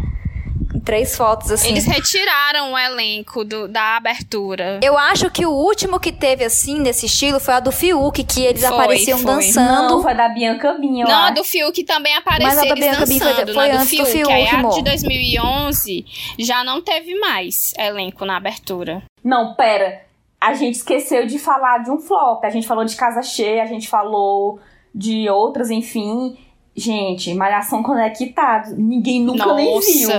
[0.84, 1.70] Três fotos assim.
[1.70, 4.80] Eles retiraram o elenco do, da abertura.
[4.84, 8.42] Eu acho que o último que teve assim, desse estilo, foi a do Fiuk, que
[8.42, 9.36] eles foi, apareciam foi.
[9.36, 9.96] dançando.
[9.96, 11.08] Não, foi da Bianca Binho.
[11.08, 14.06] Não, a do Fiuk também apareceu Mas a da Bianca Binho foi, foi antes do
[14.06, 14.32] Fiuk.
[14.32, 16.06] Aí a de 2011
[16.38, 19.04] já não teve mais elenco na abertura.
[19.24, 20.02] Não, pera.
[20.40, 22.44] A gente esqueceu de falar de um flop.
[22.44, 24.60] A gente falou de Casa Cheia, a gente falou
[24.94, 26.38] de outras, enfim.
[26.76, 29.56] Gente, Malhação Conectado, ninguém nunca Nossa.
[29.56, 30.10] nem viu.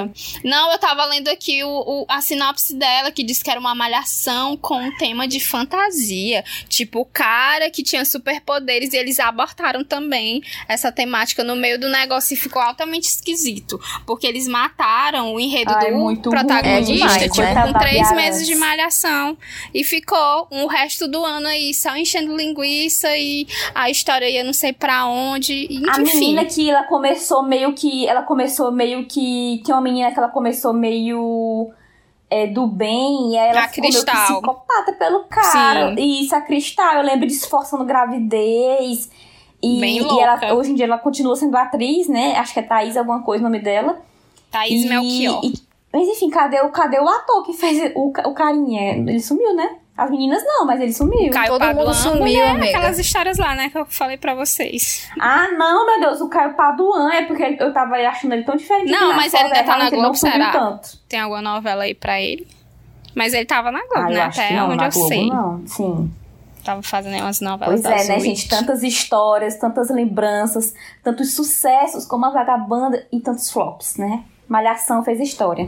[0.44, 3.74] Não, eu tava lendo aqui o, o, a sinopse dela, que diz que era uma
[3.74, 6.44] malhação com um tema de fantasia.
[6.68, 11.88] Tipo, o cara que tinha superpoderes e eles abortaram também essa temática no meio do
[11.88, 13.80] negócio e ficou altamente esquisito.
[14.06, 17.66] Porque eles mataram o enredo do protagonista, é demais, tipo, né?
[17.66, 19.36] com três meses de malhação.
[19.74, 23.44] E ficou o resto do ano aí só enchendo linguiça e
[23.74, 25.52] a história ia não sei pra onde.
[25.52, 26.43] E, enfim.
[26.44, 28.06] Menina que ela começou meio que.
[28.06, 29.62] Ela começou meio que.
[29.64, 31.70] Tem uma menina que ela começou meio.
[32.30, 34.14] É, do bem, e aí ela a ficou Cristal.
[34.14, 35.90] meio psicopata pelo cara.
[35.94, 36.02] Sim.
[36.02, 39.08] E isso, a Cristal, eu lembro de esforçando gravidez.
[39.62, 40.22] E, Bem e louca.
[40.46, 42.34] ela, hoje em dia ela continua sendo atriz, né?
[42.36, 44.00] Acho que é Thaís alguma coisa o nome dela.
[44.50, 45.40] Thaís E- Melchior.
[45.44, 45.54] e-
[45.92, 48.96] mas enfim, cadê o, cadê o ator que fez o, o carinha?
[48.96, 49.76] Ele sumiu, né?
[49.96, 51.30] As meninas não, mas ele sumiu.
[51.30, 55.08] Caio Todo mundo Paduan, sumiu, mulher, aquelas histórias lá, né, que eu falei pra vocês.
[55.20, 58.90] Ah, não, meu Deus, o Caio Paduan é porque eu tava achando ele tão diferente.
[58.90, 60.50] Não, mas ele ainda tá na realmente ele não Globo, será?
[60.50, 60.98] Tanto.
[61.08, 62.46] Tem alguma novela aí pra ele?
[63.14, 65.28] Mas ele tava na Globo, Ah, né, até não, onde na eu Globo sei.
[65.28, 66.12] não, sim.
[66.64, 68.48] Tava fazendo aí umas novelas Pois é, né, gente?
[68.48, 70.74] Tantas histórias, tantas lembranças,
[71.04, 74.24] tantos sucessos como a Vagabanda e tantos flops, né?
[74.48, 75.66] Malhação fez história.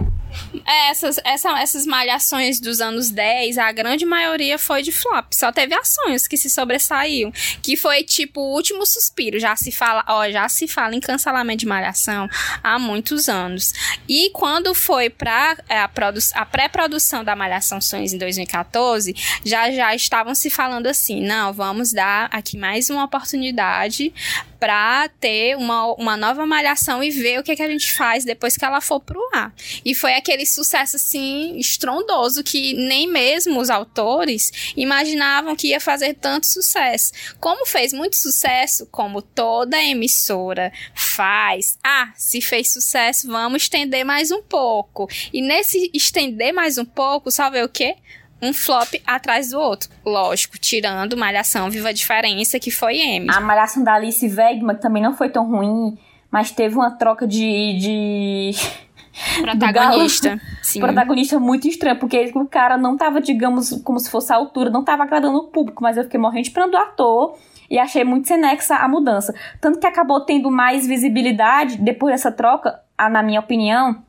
[0.66, 5.33] É, essas, essa, essas malhações dos anos 10, a grande maioria foi de flop.
[5.33, 7.33] Só teve ações que se sobressaíam.
[7.62, 9.39] Que foi tipo o último suspiro.
[9.39, 12.29] Já se fala, ó, já se fala em cancelamento de malhação
[12.62, 13.72] há muitos anos.
[14.09, 15.91] E quando foi pra é, a,
[16.35, 19.14] a pré-produção da Malhação Sonhos em 2014,
[19.45, 24.12] já já estavam se falando assim: não, vamos dar aqui mais uma oportunidade
[24.59, 28.57] pra ter uma, uma nova malhação e ver o que, que a gente faz depois
[28.57, 29.54] que ela for pro ar.
[29.84, 36.14] E foi aquele sucesso assim estrondoso que nem mesmo os autores imaginavam que ia fazer
[36.14, 37.12] tanto sucesso.
[37.40, 44.30] Como fez muito sucesso, como toda emissora faz, ah, se fez sucesso, vamos estender mais
[44.30, 45.09] um pouco.
[45.32, 47.96] E nesse estender mais um pouco, ver o quê?
[48.43, 49.89] Um flop atrás do outro.
[50.05, 53.26] Lógico, tirando Malhação Viva a Diferença, que foi M.
[53.30, 55.97] A Malhação da Alice Wegman que também não foi tão ruim,
[56.30, 57.78] mas teve uma troca de.
[57.78, 58.51] de...
[59.41, 60.39] Protagonista.
[60.62, 60.80] Sim.
[60.80, 64.84] protagonista muito estranho, porque o cara não tava, digamos, como se fosse a altura, não
[64.84, 67.39] tava agradando o público, mas eu fiquei morrendo de pena do ator
[67.70, 69.34] e achei muito senexa a mudança.
[69.61, 74.03] Tanto que acabou tendo mais visibilidade depois dessa troca, a- na minha opinião,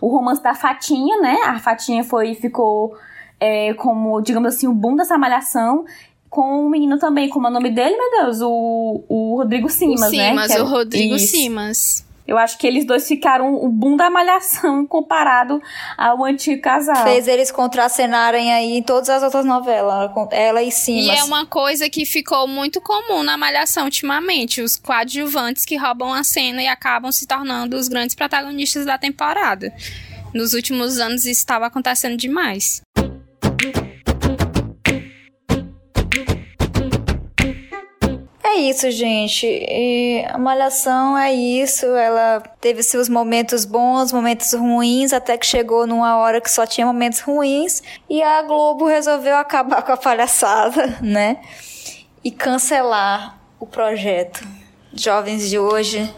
[0.00, 1.36] o romance da Fatinha, né?
[1.46, 2.96] A Fatinha foi, ficou
[3.40, 5.84] é, como, digamos assim, o boom dessa malhação.
[6.28, 8.40] Com o menino também, como é o nome dele, meu Deus?
[8.42, 10.28] O, o Rodrigo O Simas, né?
[10.28, 11.28] Simas, é- o Rodrigo Isso.
[11.28, 12.06] Simas.
[12.26, 15.62] Eu acho que eles dois ficaram o boom da malhação comparado
[15.96, 17.02] ao antigo casal.
[17.02, 20.10] Fez eles contracenarem aí em todas as outras novelas.
[20.30, 21.06] Ela e Simas.
[21.06, 24.60] E é uma coisa que ficou muito comum na malhação ultimamente.
[24.60, 29.72] Os coadjuvantes que roubam a cena e acabam se tornando os grandes protagonistas da temporada.
[30.34, 32.82] Nos últimos anos isso estava acontecendo demais.
[38.44, 39.46] É isso, gente.
[39.46, 41.86] E a Malhação é isso.
[41.86, 46.86] Ela teve seus momentos bons, momentos ruins, até que chegou numa hora que só tinha
[46.86, 47.82] momentos ruins.
[48.08, 51.38] E a Globo resolveu acabar com a palhaçada, né?
[52.24, 54.46] E cancelar o projeto.
[54.92, 56.12] Jovens de hoje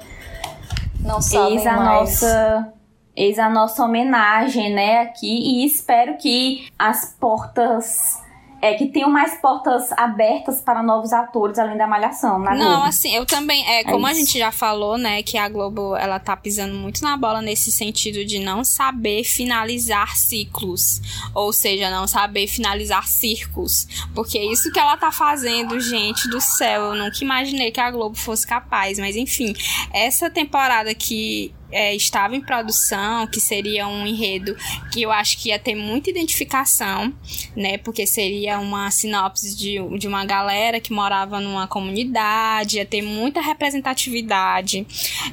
[1.01, 2.23] não sabem Eis a mais.
[2.23, 2.73] nossa
[3.17, 5.27] eis a nossa homenagem, né, aqui.
[5.29, 8.19] E espero que as portas
[8.63, 12.83] é que tenham mais portas abertas para novos atores além da malhação na Não, Globo.
[12.85, 16.37] assim, eu também, é, como a gente já falou, né, que a Globo, ela tá
[16.37, 21.01] pisando muito na bola nesse sentido de não saber finalizar ciclos,
[21.35, 26.41] ou seja, não saber finalizar circos, porque é isso que ela tá fazendo, gente do
[26.41, 29.55] céu, eu nunca imaginei que a Globo fosse capaz, mas enfim,
[29.93, 34.57] essa temporada que é, estava em produção, que seria um enredo
[34.93, 37.13] que eu acho que ia ter muita identificação,
[37.57, 37.79] né?
[37.79, 43.41] Porque seria uma sinopse de, de uma galera que morava numa comunidade, ia ter muita
[43.41, 44.87] representatividade.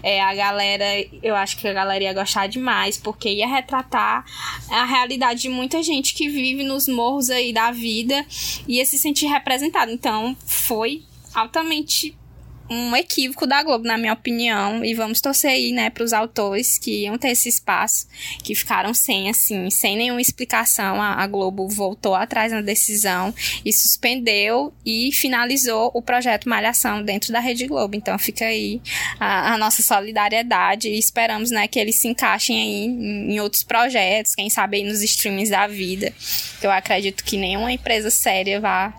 [0.03, 0.85] É, a galera,
[1.23, 4.25] eu acho que a galera ia gostar demais, porque ia retratar
[4.69, 8.25] a realidade de muita gente que vive nos morros aí da vida
[8.67, 9.91] e ia se sentir representado.
[9.91, 12.15] Então, foi altamente
[12.69, 16.77] um equívoco da Globo, na minha opinião, e vamos torcer aí, né, para os autores
[16.77, 18.07] que iam ter esse espaço,
[18.43, 21.01] que ficaram sem, assim, sem nenhuma explicação.
[21.01, 27.31] A, a Globo voltou atrás na decisão e suspendeu e finalizou o projeto Malhação dentro
[27.31, 27.95] da Rede Globo.
[27.95, 28.81] Então fica aí
[29.19, 33.63] a, a nossa solidariedade e esperamos, né, que eles se encaixem aí em, em outros
[33.63, 36.13] projetos, quem sabe aí nos streamings da vida.
[36.61, 38.93] Eu acredito que nenhuma empresa séria vá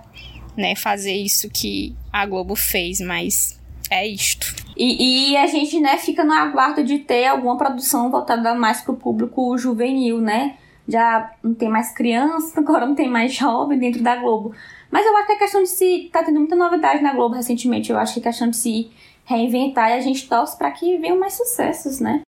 [0.56, 3.57] né, fazer isso que a Globo fez, mas
[3.90, 4.54] é isto.
[4.76, 8.94] E, e a gente, né, fica no aguardo de ter alguma produção voltada mais pro
[8.94, 10.56] público juvenil, né?
[10.86, 14.54] Já não tem mais criança, agora não tem mais jovem dentro da Globo.
[14.90, 16.08] Mas eu acho que é questão de se.
[16.12, 17.90] Tá tendo muita novidade na Globo recentemente.
[17.90, 18.90] Eu acho que é questão de se
[19.24, 22.22] reinventar e a gente torce pra que venham mais sucessos, né?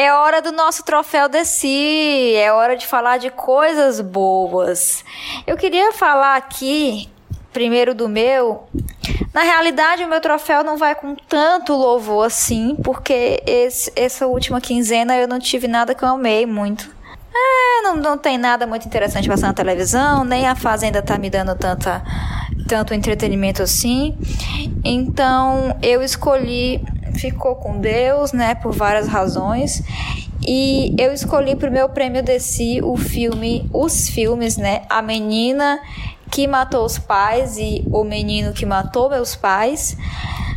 [0.00, 5.04] É hora do nosso troféu Desi, é hora de falar de coisas boas.
[5.44, 7.08] Eu queria falar aqui,
[7.52, 8.68] primeiro do meu.
[9.34, 14.60] Na realidade, o meu troféu não vai com tanto louvor assim, porque esse- essa última
[14.60, 16.88] quinzena eu não tive nada que eu amei muito.
[17.34, 21.28] É, não, não tem nada muito interessante passando na televisão, nem a Fazenda tá me
[21.28, 22.04] dando tanta,
[22.68, 24.16] tanto entretenimento assim.
[24.84, 26.80] Então eu escolhi
[27.14, 29.82] Ficou com Deus, né, por várias razões.
[30.46, 35.80] E eu escolhi pro meu prêmio Desi o filme, os filmes, né, A Menina
[36.30, 39.96] que Matou os Pais e O Menino que Matou Meus Pais,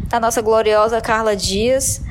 [0.07, 2.01] da nossa gloriosa Carla Dias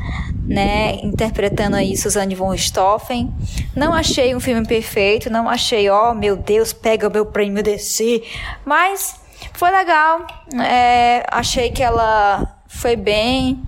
[0.50, 3.32] né, interpretando aí Suzanne von Stoffen.
[3.74, 8.20] Não achei um filme perfeito, não achei, ó, meu Deus, pega o meu prêmio DC,
[8.64, 9.14] mas
[9.52, 10.26] foi legal.
[10.60, 13.62] É, achei que ela foi bem.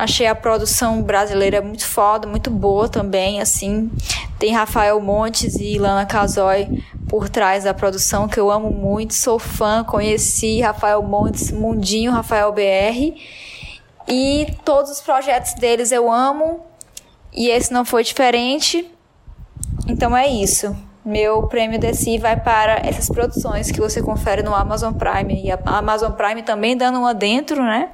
[0.00, 3.90] Achei a produção brasileira muito foda, muito boa também, assim.
[4.38, 9.38] Tem Rafael Montes e Lana Casoy por trás da produção, que eu amo muito, sou
[9.38, 13.14] fã, conheci Rafael Montes, Mundinho, Rafael BR.
[14.08, 16.64] E todos os projetos deles eu amo.
[17.30, 18.90] E esse não foi diferente.
[19.86, 20.74] Então é isso.
[21.04, 25.44] Meu prêmio desse vai para essas produções que você confere no Amazon Prime.
[25.44, 27.90] E a Amazon Prime também dando uma dentro, né?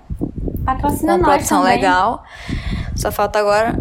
[0.66, 1.76] Patrocina Uma nós produção também.
[1.76, 2.24] legal.
[2.96, 3.74] Só falta agora.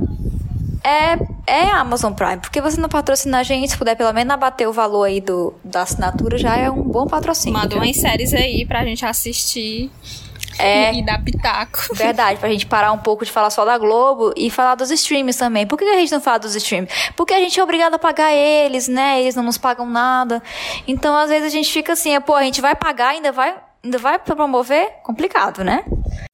[0.83, 1.17] É,
[1.47, 2.37] é Amazon Prime.
[2.37, 5.53] Porque você não patrocina a gente, se puder pelo menos abater o valor aí do,
[5.63, 7.57] da assinatura, já é um bom patrocínio.
[7.59, 9.89] Manda umas séries aí pra gente assistir
[10.59, 10.93] É.
[10.93, 11.79] e dar pitaco.
[11.95, 15.39] Verdade, pra gente parar um pouco de falar só da Globo e falar dos streams
[15.39, 15.65] também.
[15.65, 16.91] Por que a gente não fala dos streams?
[17.15, 19.19] Porque a gente é obrigado a pagar eles, né?
[19.21, 20.39] Eles não nos pagam nada.
[20.87, 23.97] Então, às vezes, a gente fica assim, pô, a gente vai pagar, ainda vai, ainda
[23.97, 24.87] vai promover?
[25.01, 25.83] Complicado, né?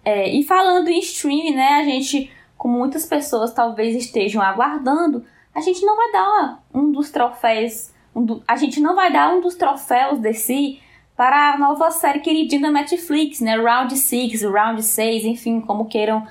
[0.03, 5.23] É, e falando em streaming, né, a gente, como muitas pessoas talvez estejam aguardando,
[5.53, 9.33] a gente não vai dar um dos troféus, um do- a gente não vai dar
[9.33, 10.79] um dos troféus desse
[11.15, 16.25] para a nova série queridinha da Netflix, né, Round 6, Round 6, enfim, como queiram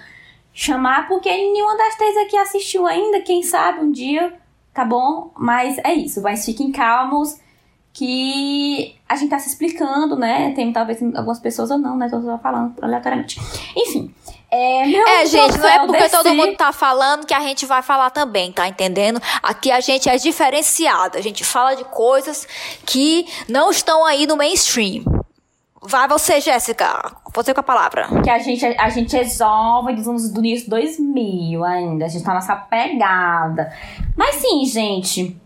[0.53, 4.33] chamar, porque nenhuma das três aqui assistiu ainda, quem sabe um dia,
[4.75, 5.33] tá bom?
[5.39, 7.39] Mas é isso, mas fiquem calmos,
[8.01, 10.55] que a gente tá se explicando, né?
[10.57, 12.09] Tem talvez algumas pessoas ou não, né?
[12.09, 13.39] Tô só falando aleatoriamente.
[13.77, 14.11] Enfim.
[14.51, 14.87] É,
[15.21, 18.51] É, gente, não é porque todo mundo tá falando que a gente vai falar também,
[18.53, 19.21] tá entendendo?
[19.43, 22.49] Aqui a gente é diferenciada, a gente fala de coisas
[22.87, 25.05] que não estão aí no mainstream.
[25.83, 28.09] Vai você, Jéssica, você com a palavra.
[28.23, 32.07] Que a gente, a gente é jovem dos anos do início 2000 ainda.
[32.07, 33.71] A gente tá nessa pegada.
[34.17, 35.39] Mas sim, gente.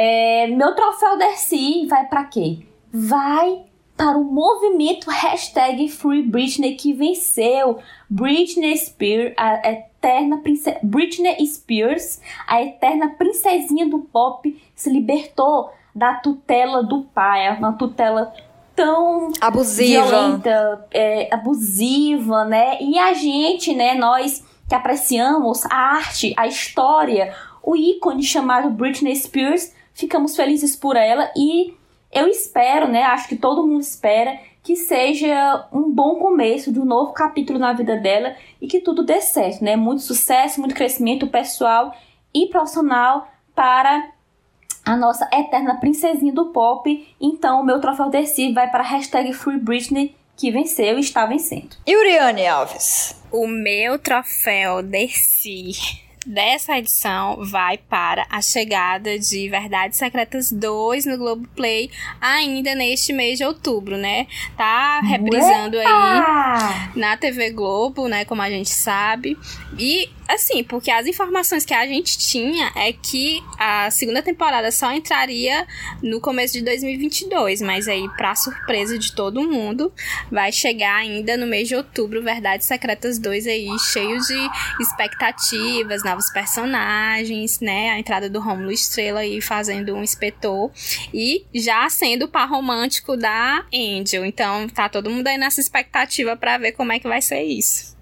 [0.00, 2.60] É, meu troféu Dercy vai pra quê?
[2.92, 3.64] Vai
[3.96, 7.80] para o movimento hashtag Free Britney que venceu.
[8.08, 10.78] Britney Spears, a eterna princesa.
[10.84, 17.52] Britney Spears, a eterna princesinha do pop, se libertou da tutela do pai.
[17.58, 18.32] Uma tutela
[18.76, 20.06] tão Abusiva.
[20.06, 22.78] violenta, é, abusiva, né?
[22.80, 29.16] E a gente, né, nós que apreciamos a arte, a história, o ícone chamado Britney
[29.16, 31.74] Spears, ficamos felizes por ela e
[32.10, 36.84] eu espero, né, acho que todo mundo espera que seja um bom começo de um
[36.84, 39.76] novo capítulo na vida dela e que tudo dê certo, né?
[39.76, 41.94] Muito sucesso, muito crescimento pessoal
[42.34, 44.10] e profissional para
[44.84, 47.14] a nossa eterna princesinha do pop.
[47.18, 51.24] Então, o meu troféu Dercy vai para a hashtag Free Britney, que venceu e está
[51.24, 51.76] vencendo.
[51.88, 53.22] Yuriane Alves.
[53.32, 61.16] O meu troféu Dercy dessa edição vai para a chegada de Verdades Secretas 2 no
[61.16, 64.26] Globoplay ainda neste mês de outubro, né?
[64.54, 69.38] Tá reprisando aí na TV Globo, né, como a gente sabe.
[69.78, 74.92] E assim, porque as informações que a gente tinha é que a segunda temporada só
[74.92, 75.66] entraria
[76.02, 79.92] no começo de 2022, mas aí para surpresa de todo mundo,
[80.30, 84.50] vai chegar ainda no mês de outubro Verdades Secretas 2 aí, cheio de
[84.80, 87.90] expectativas, novos personagens, né?
[87.90, 90.70] A entrada do Rômulo Estrela aí fazendo um inspetor
[91.12, 94.24] e já sendo o par romântico da Angel.
[94.24, 97.97] Então tá todo mundo aí nessa expectativa para ver como é que vai ser isso.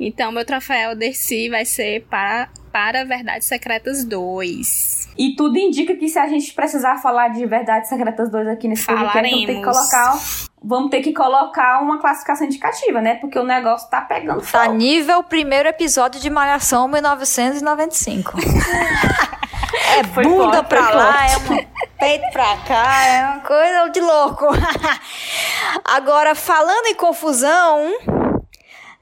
[0.00, 5.10] Então, meu troféu Dercy vai ser para, para Verdades Secretas 2.
[5.16, 8.86] E tudo indica que se a gente precisar falar de Verdades Secretas 2 aqui nesse
[8.86, 10.18] podcast, vamos ter que colocar,
[10.64, 13.16] vamos ter que colocar uma classificação indicativa, né?
[13.16, 14.74] Porque o negócio tá pegando Tá fogo.
[14.74, 18.32] nível primeiro episódio de Malhação 1995.
[19.98, 21.66] é Foi bunda forte, pra lá, é um
[21.98, 24.46] peito pra cá, é uma coisa de louco.
[25.84, 27.92] Agora, falando em confusão,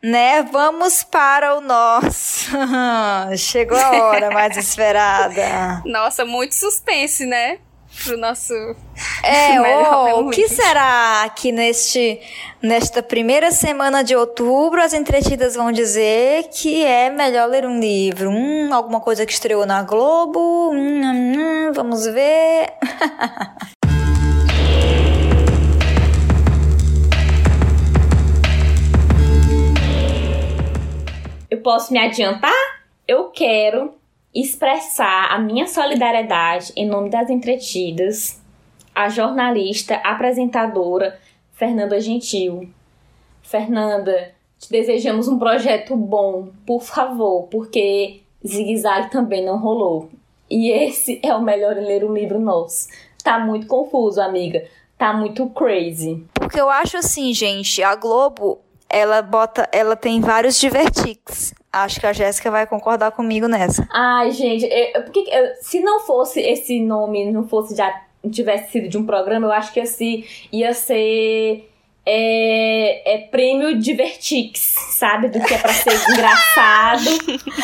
[0.03, 2.51] né, vamos para o nosso.
[3.36, 5.82] Chegou a hora mais esperada.
[5.84, 7.59] Nossa, muito suspense, né?
[8.05, 8.55] Pro nosso.
[9.22, 9.61] É,
[10.14, 12.20] o que será que neste,
[12.62, 18.30] nesta primeira semana de outubro as entretidas vão dizer que é melhor ler um livro?
[18.30, 20.70] Hum, alguma coisa que estreou na Globo?
[20.70, 22.72] Hum, hum, hum, vamos ver.
[31.62, 32.52] Posso me adiantar?
[33.06, 33.94] Eu quero
[34.34, 38.40] expressar a minha solidariedade em nome das entretidas
[38.94, 41.18] à jornalista, apresentadora
[41.52, 42.70] Fernanda Gentil.
[43.42, 50.11] Fernanda, te desejamos um projeto bom, por favor, porque Zig Zag também não rolou.
[50.48, 52.88] E esse é o melhor ler um livro nosso.
[53.22, 54.64] Tá muito confuso, amiga.
[54.96, 56.24] Tá muito crazy.
[56.34, 58.61] Porque eu acho assim, gente, a Globo,
[58.93, 61.55] ela bota, ela tem vários divertix.
[61.72, 63.86] Acho que a Jéssica vai concordar comigo nessa.
[63.93, 67.93] Ai, gente, eu- porque eu- se não fosse esse nome, não fosse já
[68.30, 71.66] tivesse sido de um programa, eu acho que assim, ia ser
[72.05, 74.61] é, é prêmio Divertix,
[74.99, 75.28] sabe?
[75.28, 77.09] Do que é pra ser engraçado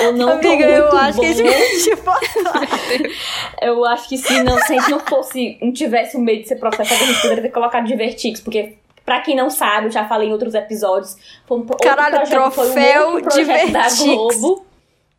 [0.04, 1.22] ou não Amiga, eu acho bom.
[1.22, 2.26] que a gente pode
[3.60, 6.48] Eu acho que se não, se a gente não fosse, não tivesse o medo de
[6.48, 8.74] ser processado, a gente poderia ter colocado Divertix, porque
[9.06, 12.66] pra quem não sabe, eu já falei em outros episódios, foi um Caralho, projeto, foi
[12.66, 13.88] um troféu projeto da.
[13.88, 14.66] Globo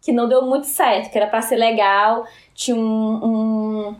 [0.07, 2.25] que não deu muito certo, que era pra ser legal,
[2.55, 3.95] tinha um, um,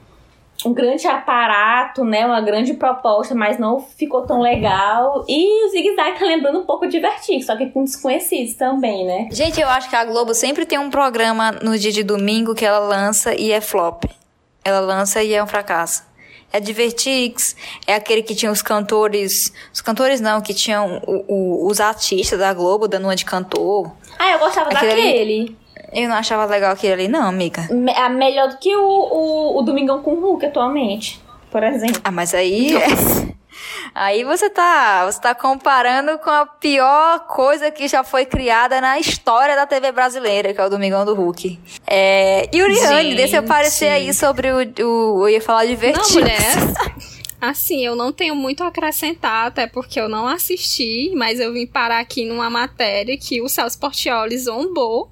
[0.66, 5.26] um grande aparato, né, uma grande proposta, mas não ficou tão legal.
[5.28, 7.02] E o Zig Zag tá lembrando um pouco de
[7.42, 9.28] só que com desconhecidos também, né?
[9.34, 12.66] Gente, eu acho que a Globo sempre tem um programa no dia de domingo que
[12.66, 14.06] ela lança e é flop.
[14.64, 16.07] Ela lança e é um fracasso.
[16.52, 19.52] É Divertix, é aquele que tinha os cantores.
[19.74, 23.92] Os cantores não, que tinham o- o- os artistas da Globo dando uma de cantor.
[24.18, 25.58] Ah, eu gostava Aquele ali- daquele.
[25.94, 27.68] Eu não achava legal aquele ali, não, amiga.
[27.72, 31.22] Me- é melhor do que o, o, o Domingão com Hulk atualmente,
[31.52, 32.02] por exemplo.
[32.04, 32.74] Ah, mas aí.
[33.96, 39.00] Aí você tá, você tá comparando com a pior coisa que já foi criada na
[39.00, 41.60] história da TV brasileira, que é o Domingão do Hulk.
[41.86, 43.16] É, Yuriane, Gente.
[43.16, 46.40] deixa eu aparecer aí sobre o, o- Eu ia falar de Não, mulher.
[47.40, 51.68] Assim, eu não tenho muito a acrescentar, até porque eu não assisti, mas eu vim
[51.68, 55.12] parar aqui numa matéria que o Celso Portioli zombou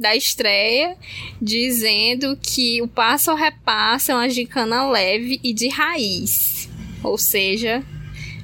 [0.00, 0.96] da estreia,
[1.42, 6.67] dizendo que o passo ao repasso é uma gincana leve e de raiz.
[7.02, 7.82] Ou seja,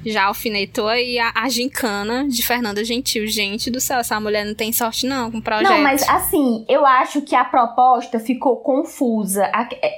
[0.05, 3.27] já alfinetou aí a, a gincana de Fernanda Gentil.
[3.27, 5.69] Gente do céu, essa mulher não tem sorte não com projeto.
[5.69, 9.51] Não, mas assim, eu acho que a proposta ficou confusa.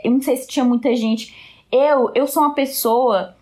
[0.04, 1.36] Eu não sei se tinha muita gente.
[1.72, 3.37] Eu, eu sou uma pessoa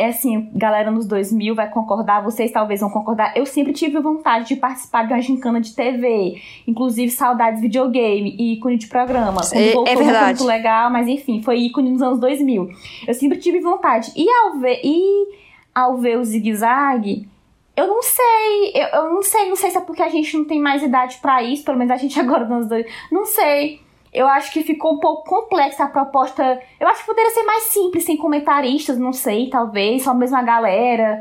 [0.00, 3.36] é assim, galera nos 2000 vai concordar, vocês talvez vão concordar.
[3.36, 8.54] Eu sempre tive vontade de participar de uma gincana de TV, inclusive saudades videogame e
[8.54, 9.42] ícone de programa.
[9.42, 10.24] Quando é, voltou, é verdade.
[10.24, 12.70] muito legal, mas enfim, foi ícone nos anos 2000.
[13.06, 14.10] Eu sempre tive vontade.
[14.16, 15.28] E ao ver, e
[15.74, 17.28] ao ver o zigue-zague,
[17.76, 20.46] eu não sei, eu, eu, não sei, não sei se é porque a gente não
[20.46, 23.82] tem mais idade para isso, pelo menos a gente agora nos dois, não sei.
[24.12, 26.60] Eu acho que ficou um pouco complexa a proposta.
[26.78, 30.42] Eu acho que poderia ser mais simples, sem comentaristas, não sei, talvez, só mesmo a
[30.42, 31.20] galera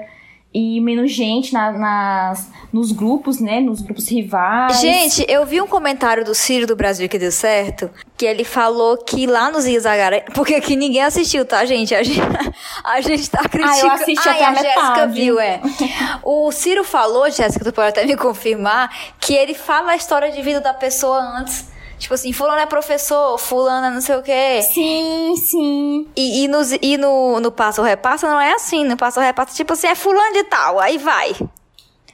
[0.53, 3.59] e menos gente na, nas, nos grupos, né?
[3.59, 4.79] Nos grupos rivais.
[4.81, 8.97] Gente, eu vi um comentário do Ciro do Brasil que deu certo, que ele falou
[8.97, 11.93] que lá nos Izagara, porque aqui ninguém assistiu, tá, gente?
[11.93, 12.19] A gente,
[12.83, 13.69] a gente tá criticando.
[13.69, 15.61] Ah, eu assisti Ai, até a a Jéssica viu, é.
[16.23, 20.41] O Ciro falou, Jéssica, tu pode até me confirmar, que ele fala a história de
[20.41, 21.69] vida da pessoa antes.
[21.99, 24.61] Tipo assim, fulano é professor, fulano é não sei o quê.
[24.73, 26.07] Sim, sim.
[26.15, 28.85] E, e, nos, e no, no passo repassa não é assim.
[28.85, 31.35] No passo repassa, tipo assim, é fulano de tal, aí vai.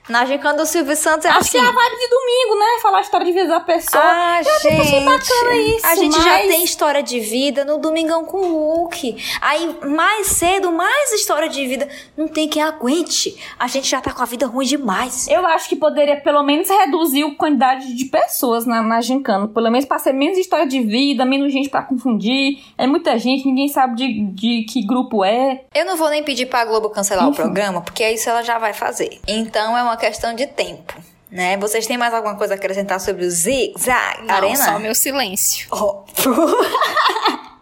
[0.07, 1.51] Na gincana do Silvio Santos é Acho assim.
[1.51, 2.65] que é a vibe de domingo, né?
[2.81, 4.03] Falar a história de vida da pessoa.
[4.03, 5.05] Ah, eu até achei gente.
[5.05, 5.85] bacana isso.
[5.87, 6.23] a gente mas...
[6.23, 9.17] já tem história de vida no Domingão com o Hulk.
[9.41, 11.87] Aí, mais cedo, mais história de vida.
[12.15, 13.35] Não tem quem aguente.
[13.57, 15.27] A gente já tá com a vida ruim demais.
[15.27, 19.47] Eu acho que poderia pelo menos reduzir a quantidade de pessoas na, na gincana.
[19.47, 22.59] Pelo menos pra ser menos história de vida, menos gente pra confundir.
[22.77, 25.63] É muita gente, ninguém sabe de, de que grupo é.
[25.73, 27.33] Eu não vou nem pedir pra Globo cancelar Enfim.
[27.33, 29.19] o programa, porque isso ela já vai fazer.
[29.27, 30.93] Então, é uma questão de tempo.
[31.31, 31.57] Né?
[31.57, 34.55] Vocês têm mais alguma coisa a acrescentar sobre o Zig Zag Não, Arena?
[34.55, 35.67] só meu silêncio.
[35.71, 36.03] Oh.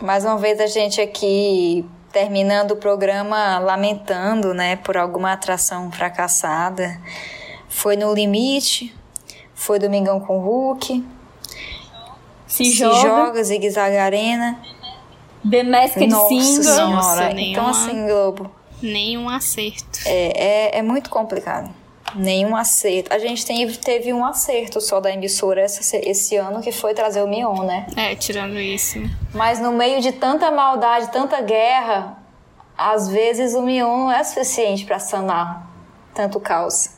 [0.00, 7.00] Mais uma vez a gente aqui terminando o programa lamentando, né, por alguma atração fracassada.
[7.70, 8.94] Foi no limite,
[9.54, 11.02] foi Domingão com Hulk,
[12.46, 14.60] Se, se joga, joga Zig Zag Arena.
[15.48, 16.62] The Masked Nossa Singer.
[16.64, 17.40] senhora.
[17.40, 18.50] Então assim, Globo,
[18.82, 20.00] Nenhum acerto.
[20.06, 21.70] é, é, é muito complicado.
[22.14, 23.12] Nenhum acerto.
[23.12, 27.22] A gente tem, teve um acerto só da emissora essa, esse ano, que foi trazer
[27.22, 27.86] o Mion, né?
[27.96, 28.98] É, tirando isso.
[29.34, 32.16] Mas no meio de tanta maldade, tanta guerra,
[32.78, 35.68] às vezes o Mion não é suficiente pra sanar
[36.14, 36.90] tanto caos.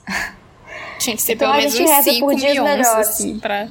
[0.98, 3.08] Tinha que ser Então pelo a menos gente uns reza 5 por dias milhões, melhores.
[3.08, 3.68] assim, pra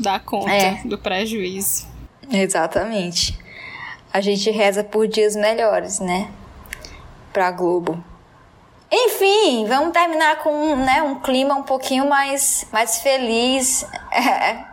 [0.00, 0.80] dar conta É.
[0.84, 1.86] do prejuízo.
[2.30, 3.38] Exatamente.
[4.12, 6.30] A gente reza por dias melhores, né?
[7.32, 8.02] Pra Globo.
[8.90, 13.86] Enfim, vamos terminar com né, um clima um pouquinho mais, mais feliz.
[14.12, 14.72] É.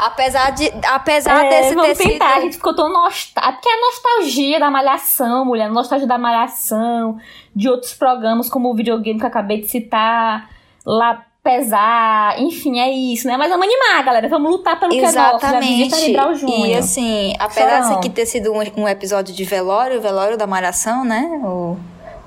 [0.00, 3.52] Apesar, de, apesar É, desse vamos ter tentar, a gente ficou tão nostálgico.
[3.52, 5.68] Porque é a nostalgia da malhação, mulher.
[5.68, 7.20] Nostalgia da malhação,
[7.54, 10.48] de outros programas, como o videogame que eu acabei de citar,
[10.86, 13.36] lá pesar, enfim, é isso, né?
[13.36, 14.28] Mas vamos animar, galera.
[14.28, 15.36] Vamos lutar pelo que é nosso.
[15.36, 16.12] Exatamente.
[16.46, 20.46] E assim, apesar desse aqui ter sido um, um episódio de velório, o velório da
[20.46, 21.22] Malhação, né?
[21.42, 21.76] O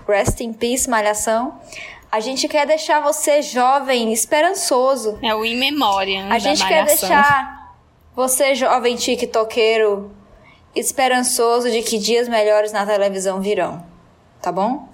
[0.07, 1.53] Rest in Peace Malhação.
[2.11, 5.17] A gente quer deixar você jovem, esperançoso.
[5.21, 7.73] É o in memória A gente quer deixar
[8.15, 10.11] você, jovem tiktokeiro,
[10.75, 13.83] esperançoso de que dias melhores na televisão virão.
[14.39, 14.87] Tá bom?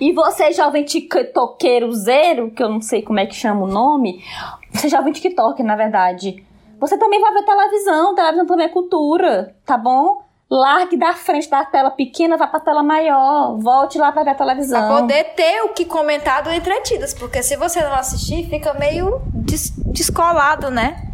[0.00, 4.22] E você, jovem tiktokeiro zero, que eu não sei como é que chama o nome,
[4.70, 6.42] você é jovem tiktok, na verdade.
[6.80, 10.22] Você também vai ver televisão, televisão também é cultura, tá bom?
[10.50, 14.34] Largue da frente da tela pequena, vá pra tela maior, volte lá pra ver a
[14.34, 14.86] televisão.
[14.88, 17.14] Pra poder ter o que comentar do Entretidas.
[17.14, 21.08] Porque se você não assistir, fica meio des- descolado, né?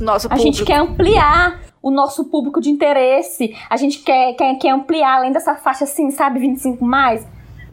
[0.00, 0.52] Nosso A público.
[0.56, 3.54] gente quer ampliar o nosso público de interesse.
[3.68, 7.26] A gente quer, quer, quer ampliar além dessa faixa assim, sabe, 25 mais.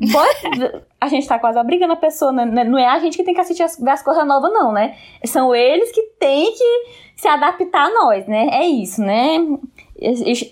[0.10, 2.64] Bora- a gente tá quase obrigando a pessoa, né?
[2.64, 4.96] Não é a gente que tem que assistir as, as coisas novas, não, né?
[5.26, 6.86] São eles que têm que
[7.16, 8.48] se adaptar a nós, né?
[8.52, 9.38] É isso, né?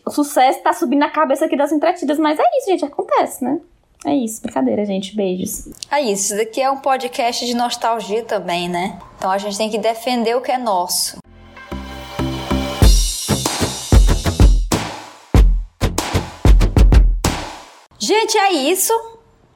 [0.06, 3.60] O sucesso tá subindo na cabeça aqui das entretidas, mas é isso, gente, acontece, né?
[4.06, 5.16] É isso, brincadeira, gente.
[5.16, 5.68] Beijos.
[5.92, 8.98] É isso, isso daqui é um podcast de nostalgia também, né?
[9.18, 11.18] Então a gente tem que defender o que é nosso.
[18.00, 18.94] Gente, é isso,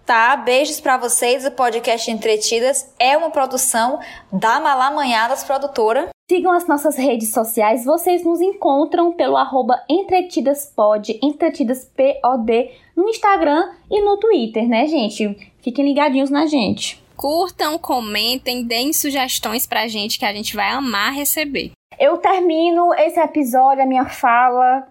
[0.05, 0.35] tá?
[0.35, 1.45] Beijos pra vocês.
[1.45, 3.99] O podcast Entretidas é uma produção
[4.31, 6.09] da Malamanhadas Produtora.
[6.29, 7.85] Sigam as nossas redes sociais.
[7.85, 15.51] Vocês nos encontram pelo arroba entretidaspod, entretidaspod, no Instagram e no Twitter, né, gente?
[15.61, 17.03] Fiquem ligadinhos na gente.
[17.15, 21.71] Curtam, comentem, deem sugestões pra gente que a gente vai amar receber.
[21.99, 24.87] Eu termino esse episódio, a minha fala,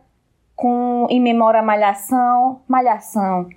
[0.54, 2.60] com em memória a Malhação.
[2.68, 3.48] Malhação,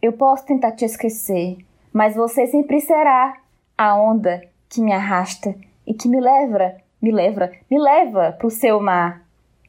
[0.00, 1.58] eu posso tentar te esquecer,
[1.92, 3.36] mas você sempre será
[3.76, 5.54] a onda que me arrasta
[5.86, 9.22] e que me leva, me leva, me leva pro seu mar.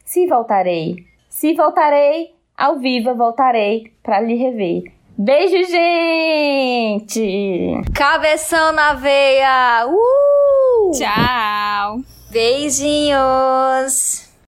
[0.03, 4.91] Se voltarei, se voltarei, ao vivo voltarei para lhe rever.
[5.17, 7.81] Beijo, gente!
[7.95, 9.87] Cabeção na veia!
[9.87, 10.91] Uh!
[10.91, 12.01] Tchau!
[12.31, 14.26] Beijinhos!